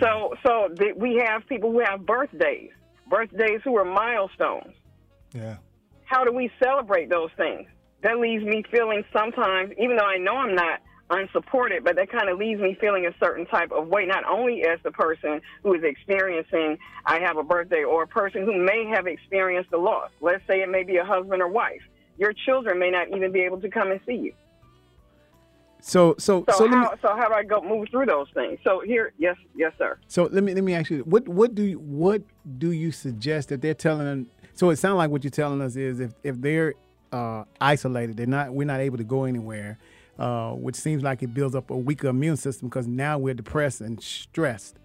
[0.00, 2.70] So, so we have people who have birthdays,
[3.08, 4.74] birthdays who are milestones.
[5.32, 5.56] Yeah.
[6.04, 7.68] How do we celebrate those things?
[8.02, 12.28] That leaves me feeling sometimes, even though I know I'm not unsupported, but that kind
[12.28, 15.74] of leaves me feeling a certain type of way, not only as the person who
[15.74, 20.10] is experiencing I have a birthday or a person who may have experienced a loss.
[20.20, 21.82] Let's say it may be a husband or wife.
[22.16, 24.32] Your children may not even be able to come and see you.
[25.80, 28.28] So, so, So, so, let me, how, so how do I go move through those
[28.32, 28.58] things?
[28.64, 29.98] So here, yes, yes, sir.
[30.08, 32.22] so let me let me ask you what what do you, what
[32.56, 34.26] do you suggest that they're telling them?
[34.54, 36.72] So it sounds like what you're telling us is if if they're
[37.12, 39.78] uh, isolated, they're not we're not able to go anywhere,
[40.18, 43.80] uh, which seems like it builds up a weaker immune system because now we're depressed
[43.80, 44.78] and stressed.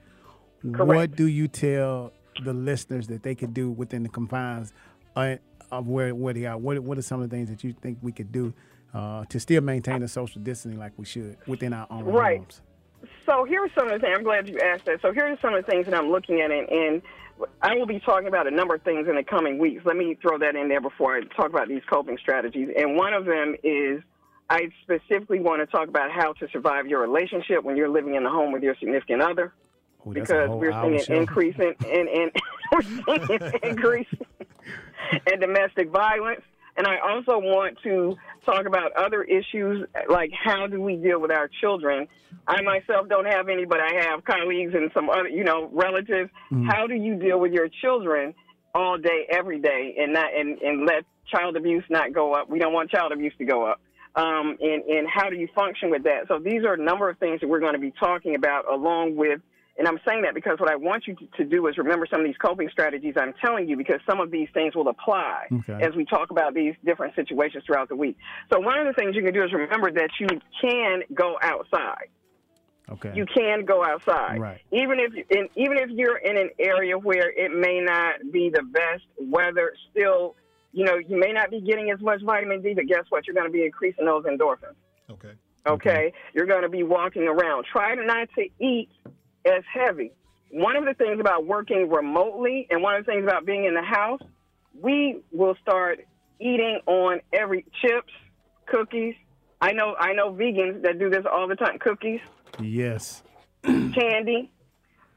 [0.63, 2.11] What do you tell
[2.43, 4.73] the listeners that they could do within the confines
[5.15, 5.35] uh,
[5.71, 6.57] of where where they are?
[6.57, 8.53] What what are some of the things that you think we could do
[8.93, 12.15] uh, to still maintain the social distancing like we should within our own homes?
[12.15, 12.37] Right.
[12.39, 12.61] homes?
[13.25, 14.15] So here's some of the things.
[14.17, 15.01] I'm glad you asked that.
[15.01, 17.01] So here are some of the things that I'm looking at, and, and
[17.61, 19.83] I will be talking about a number of things in the coming weeks.
[19.85, 22.69] Let me throw that in there before I talk about these coping strategies.
[22.77, 24.01] And one of them is
[24.49, 28.23] I specifically want to talk about how to survive your relationship when you're living in
[28.23, 29.53] the home with your significant other.
[30.07, 32.31] Ooh, because we're seeing an increase in, in, in
[32.71, 34.07] we're seeing an increase
[35.31, 36.41] in domestic violence.
[36.77, 41.29] And I also want to talk about other issues like how do we deal with
[41.29, 42.07] our children.
[42.47, 46.29] I myself don't have any, but I have colleagues and some other, you know, relatives.
[46.67, 48.33] How do you deal with your children
[48.73, 52.49] all day, every day, and not and, and let child abuse not go up?
[52.49, 53.81] We don't want child abuse to go up.
[54.19, 56.27] Um, and, and how do you function with that?
[56.27, 59.15] So these are a number of things that we're going to be talking about along
[59.15, 59.39] with
[59.77, 62.25] and I'm saying that because what I want you to, do is remember some of
[62.25, 65.79] these coping strategies I'm telling you because some of these things will apply Okay.
[65.81, 68.17] as we talk about these different situations throughout the week.
[68.51, 70.27] So one of the things you can do is remember that you
[70.59, 72.09] can go outside.
[72.91, 73.13] Okay.
[73.15, 74.59] You can go outside, Right.
[74.73, 78.63] even if and even if you're in an area where it may not be the
[78.63, 79.71] best weather.
[79.91, 80.35] Still,
[80.71, 83.25] you know, you may not be getting as much vitamin D, but guess what?
[83.27, 84.75] You're going to be increasing those endorphins.
[85.09, 85.31] Okay.
[85.67, 87.65] Okay, you're going to be walking around.
[87.71, 88.89] Try not to eat
[89.45, 90.11] as heavy.
[90.51, 93.73] One of the things about working remotely and one of the things about being in
[93.73, 94.21] the house,
[94.81, 95.99] we will start
[96.39, 98.11] eating on every chips,
[98.67, 99.15] cookies.
[99.61, 101.77] I know I know vegans that do this all the time.
[101.79, 102.21] Cookies,
[102.61, 103.21] Yes.
[103.63, 104.49] candy,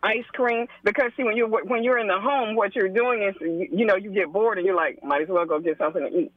[0.02, 0.66] ice cream.
[0.84, 3.86] Because see, when you're when you're in the home, what you're doing is you, you
[3.86, 6.32] know you get bored and you're like, might as well go get something to eat.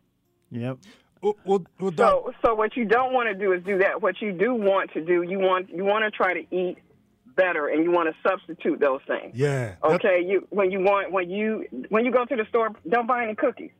[0.51, 0.77] Yep.
[1.21, 4.01] Well, well, well So, so what you don't want to do is do that.
[4.01, 6.77] What you do want to do, you want you want to try to eat
[7.35, 9.31] better, and you want to substitute those things.
[9.35, 9.75] yeah.
[9.81, 13.07] that- Okay, you when you want when you when you go to the store, don't
[13.07, 13.71] buy any cookies.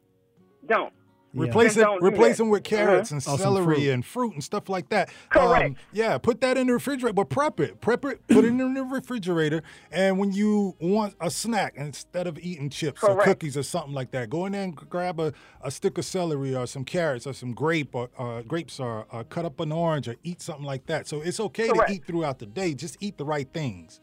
[0.68, 0.92] Don't.
[1.36, 3.90] Replace Just it, replace them with carrots and Oh, celery fruit.
[3.90, 5.10] and fruit and stuff like that.
[5.30, 5.66] Correct.
[5.72, 7.82] Um, yeah, put that in the refrigerator, but prep it.
[7.82, 9.62] Prep it, put it in the refrigerator.
[9.92, 14.12] And when you want a snack, instead of eating chips or cookies or something like
[14.12, 17.34] that, go in there and grab a, a stick of celery or some carrots or
[17.34, 20.86] some grape or uh, grapes or uh, cut up an orange or eat something like
[20.86, 21.08] that.
[21.08, 21.90] So it's okay Correct.
[21.90, 22.74] to eat throughout the day.
[22.74, 24.00] Just eat the right things.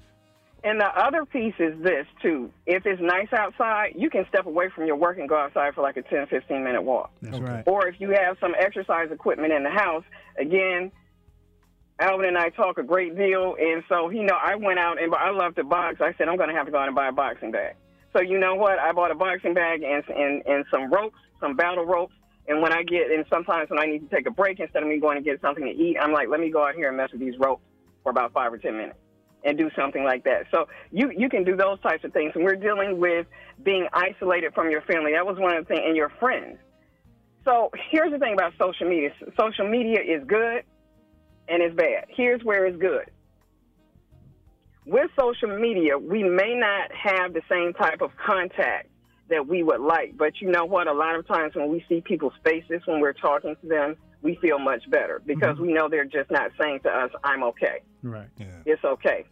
[0.64, 2.50] And the other piece is this too.
[2.66, 5.82] If it's nice outside, you can step away from your work and go outside for
[5.82, 7.10] like a 10, 15 minute walk.
[7.20, 7.64] That's right.
[7.66, 10.04] Or if you have some exercise equipment in the house,
[10.38, 10.92] again,
[11.98, 15.12] Alvin and I talk a great deal, and so you know I went out and
[15.14, 15.96] I love to box.
[16.00, 17.74] I said I'm going to have to go out and buy a boxing bag.
[18.12, 18.78] So you know what?
[18.78, 22.14] I bought a boxing bag and and, and some ropes, some battle ropes.
[22.48, 24.88] And when I get and sometimes when I need to take a break instead of
[24.88, 26.96] me going to get something to eat, I'm like, let me go out here and
[26.96, 27.62] mess with these ropes
[28.02, 28.98] for about five or ten minutes
[29.44, 30.46] and do something like that.
[30.50, 32.32] So you you can do those types of things.
[32.34, 33.26] And we're dealing with
[33.62, 35.12] being isolated from your family.
[35.12, 36.58] That was one of the things, and your friends.
[37.44, 39.10] So here's the thing about social media.
[39.38, 40.62] Social media is good
[41.48, 42.06] and it's bad.
[42.08, 43.10] Here's where it's good.
[44.86, 48.88] With social media, we may not have the same type of contact
[49.28, 50.86] that we would like, but you know what?
[50.88, 54.36] A lot of times when we see people's faces when we're talking to them, we
[54.36, 58.28] feel much better because we know they're just not saying to us, I'm okay Right.
[58.38, 58.46] Yeah.
[58.64, 59.24] it's okay.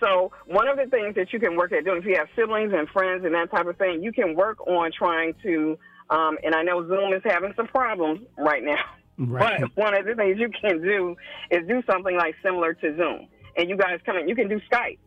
[0.00, 2.72] So one of the things that you can work at doing, if you have siblings
[2.76, 5.78] and friends and that type of thing, you can work on trying to.
[6.10, 8.84] Um, and I know Zoom is having some problems right now,
[9.18, 9.60] Right.
[9.74, 11.16] but one of the things you can do
[11.50, 14.28] is do something like similar to Zoom, and you guys come in.
[14.28, 14.98] You can do Skype.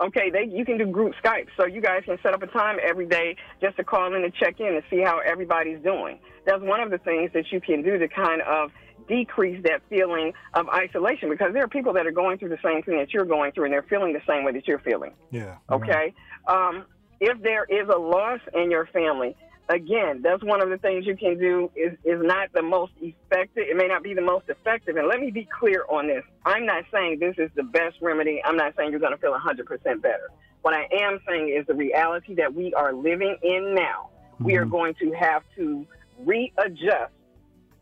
[0.00, 2.78] Okay, they you can do group Skype, so you guys can set up a time
[2.82, 6.18] every day just to call in and check in and see how everybody's doing.
[6.46, 8.72] That's one of the things that you can do to kind of
[9.08, 12.82] decrease that feeling of isolation because there are people that are going through the same
[12.82, 15.12] thing that you're going through and they're feeling the same way that you're feeling.
[15.30, 15.58] Yeah.
[15.70, 16.14] Okay.
[16.48, 16.84] Um,
[17.20, 19.36] if there is a loss in your family,
[19.68, 23.64] again, that's one of the things you can do is is not the most effective.
[23.68, 24.96] It may not be the most effective.
[24.96, 26.22] And let me be clear on this.
[26.44, 28.42] I'm not saying this is the best remedy.
[28.44, 30.30] I'm not saying you're going to feel 100% better.
[30.62, 34.10] What I am saying is the reality that we are living in now.
[34.40, 34.70] We are mm-hmm.
[34.70, 35.86] going to have to
[36.20, 37.12] readjust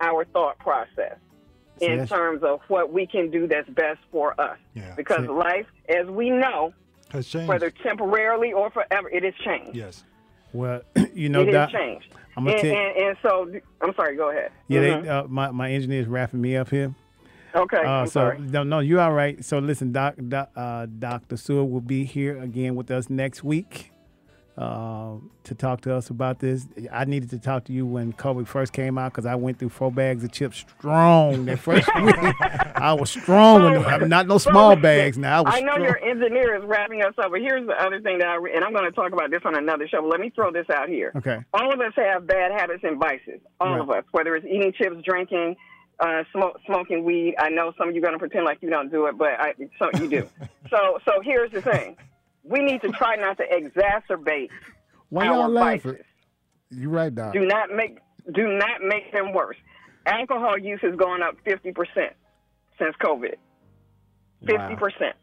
[0.01, 1.16] our thought process
[1.80, 4.59] in terms of what we can do that's best for us.
[4.74, 4.95] Yeah.
[4.95, 6.74] Because life, as we know,
[7.11, 7.49] Has changed.
[7.49, 9.76] whether temporarily or forever, it has changed.
[9.76, 10.05] yes.
[10.53, 10.82] Well,
[11.14, 12.07] you know, it has Doc, changed.
[12.36, 13.50] I'm and, tell- and, and so,
[13.80, 14.50] I'm sorry, go ahead.
[14.68, 15.03] yeah, Mhm.
[15.03, 16.94] they, uh, my my engineer is wrapping me up here.
[17.55, 18.38] okay, Uh, I'm so sorry.
[18.38, 19.44] no, no, you're all right.
[19.44, 21.36] So listen, Doc, doc uh, Dr.
[21.36, 23.92] Sewell will be here again with us next week
[24.59, 26.66] uh, to talk to us about this.
[26.92, 29.70] I needed to talk to you when COVID first came out because I went through
[29.70, 32.14] four bags of chips strong that first week.
[32.76, 34.09] I was strong, with them.
[34.11, 35.16] not no small bags.
[35.16, 35.55] Now I was.
[35.55, 35.84] I know strong.
[35.84, 38.62] your engineer is wrapping us up, but here's the other thing that I, re- and
[38.64, 40.03] I'm going to talk about this on another show.
[40.03, 41.12] But let me throw this out here.
[41.16, 41.38] Okay.
[41.55, 43.40] All of us have bad habits and vices.
[43.61, 43.80] All Right.
[43.80, 45.57] of us, whether it's eating chips, drinking,
[45.98, 47.36] uh, smoke, smoking weed.
[47.38, 49.28] I know some of you are going to pretend like you don't do it, but
[49.40, 50.28] I, so you do.
[50.70, 51.96] so, so here's the thing:
[52.45, 54.49] we need to try not to exacerbate
[55.09, 55.93] Why our y'all laughing?
[55.93, 56.07] vices.
[56.70, 57.32] You're right, Doc.
[57.34, 57.99] Do not make
[58.32, 59.57] do not make them worse.
[60.07, 62.14] Alcohol use has gone up fifty percent
[62.78, 63.34] since COVID.
[64.47, 65.16] Fifty percent.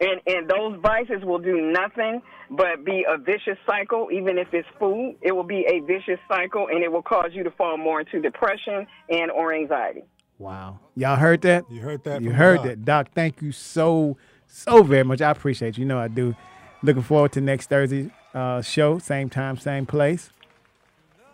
[0.00, 4.08] And and those vices will do nothing but be a vicious cycle.
[4.12, 7.44] Even if it's food, it will be a vicious cycle, and it will cause you
[7.44, 10.02] to fall more into depression and or anxiety.
[10.38, 10.80] Wow.
[10.96, 11.70] Y'all heard that?
[11.70, 12.64] You heard that You heard Doc.
[12.66, 12.84] that.
[12.86, 14.16] Doc, thank you so,
[14.50, 15.20] so very much.
[15.22, 15.82] I appreciate you.
[15.82, 16.34] You know I do.
[16.82, 18.98] Looking forward to next Thursday uh, show.
[18.98, 20.30] Same time, same place.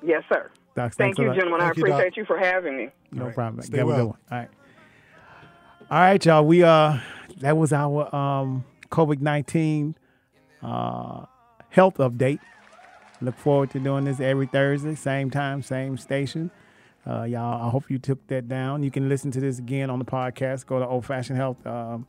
[0.02, 0.50] Yes, sir.
[0.74, 1.60] Doc, Thank you, gentlemen.
[1.60, 1.92] I Thank you, Doc.
[2.00, 2.88] appreciate you for having me.
[3.12, 3.34] No All right.
[3.34, 3.62] problem.
[3.62, 4.06] Stay Have a good well.
[4.08, 4.18] one.
[4.30, 4.48] All right.
[5.90, 6.44] All right, y'all.
[6.44, 6.98] We uh
[7.38, 9.96] that was our um COVID nineteen
[10.62, 11.26] uh
[11.70, 12.40] health update.
[13.20, 16.50] Look forward to doing this every Thursday, same time, same station.
[17.06, 18.82] Uh, y'all, I hope you took that down.
[18.82, 20.66] You can listen to this again on the podcast.
[20.66, 22.06] Go to Old Fashioned Health um,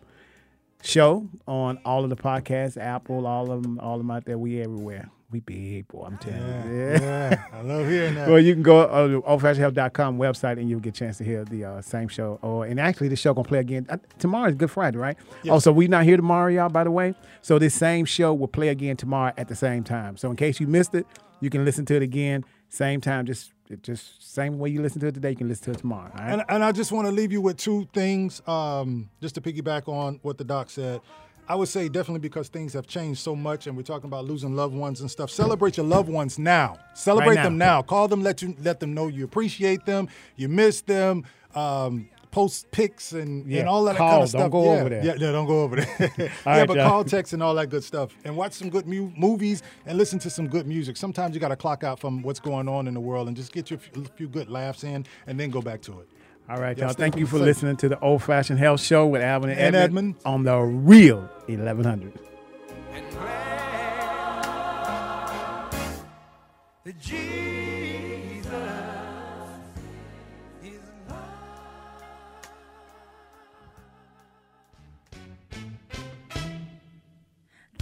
[0.84, 4.38] Show on all of the podcasts, Apple, all of them, all of them out there.
[4.38, 5.10] We everywhere.
[5.30, 6.06] We big, boy.
[6.06, 6.92] I'm telling Yeah, you.
[7.02, 7.44] yeah.
[7.52, 8.30] I love hearing that.
[8.30, 11.44] Well, you can go uh, to oldfashionedhealth.com website and you'll get a chance to hear
[11.44, 12.40] the uh, same show.
[12.42, 14.48] Or and actually, the show gonna play again uh, tomorrow.
[14.48, 15.18] is Good Friday, right?
[15.50, 16.70] Oh, so we not here tomorrow, y'all.
[16.70, 20.16] By the way, so this same show will play again tomorrow at the same time.
[20.16, 21.06] So in case you missed it,
[21.42, 23.26] you can listen to it again, same time.
[23.26, 25.80] Just it just same way you listen to it today, you can listen to it
[25.80, 26.12] tomorrow.
[26.16, 26.32] Right?
[26.34, 29.88] And, and I just want to leave you with two things, um, just to piggyback
[29.88, 31.02] on what the doc said.
[31.50, 34.54] I would say definitely because things have changed so much, and we're talking about losing
[34.56, 35.30] loved ones and stuff.
[35.32, 36.78] Celebrate your loved ones now.
[36.94, 37.44] Celebrate Right now.
[37.44, 37.82] them now.
[37.82, 41.24] Call them, let you let them know you appreciate them, you miss them.
[41.56, 44.52] Um, post pics and, Yeah, and all that call, kind of don't stuff.
[44.52, 45.06] go yeah, over there.
[45.06, 45.88] Yeah, yeah, don't go over there.
[46.18, 46.90] yeah, right, but y'all.
[46.90, 50.20] call, text, and all that good stuff, and watch some good mu- movies and listen
[50.20, 50.98] to some good music.
[50.98, 53.52] Sometimes you got to clock out from what's going on in the world and just
[53.54, 56.10] get your few, few good laughs in, and then go back to it.
[56.50, 56.94] All right, Yeah, y'all.
[56.94, 57.46] Thank you for safe.
[57.46, 60.26] listening to the Old Fashioned Health Show with Alvin and, And Edmund, Edmund.
[60.26, 62.14] on the real 1100.
[67.00, 67.47] Jesus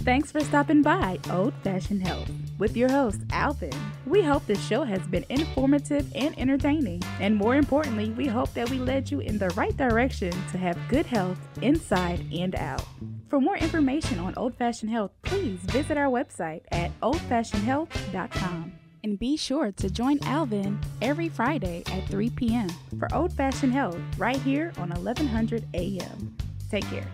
[0.06, 3.72] Thanks for stopping by Old Fashioned Health with your host, Alvin.
[4.06, 7.02] We hope this show has been informative and entertaining.
[7.18, 10.78] And more importantly, we hope that we led you in the right direction to have
[10.86, 12.84] good health inside and out.
[13.28, 18.72] For more information on Old Fashioned Health, please visit our website at oldfashionedhealth.com.
[19.02, 22.68] And be sure to join Alvin every Friday at 3 p.m.
[23.00, 26.36] for Old Fashioned Health right here on 1100 a.m.
[26.70, 27.08] Take care.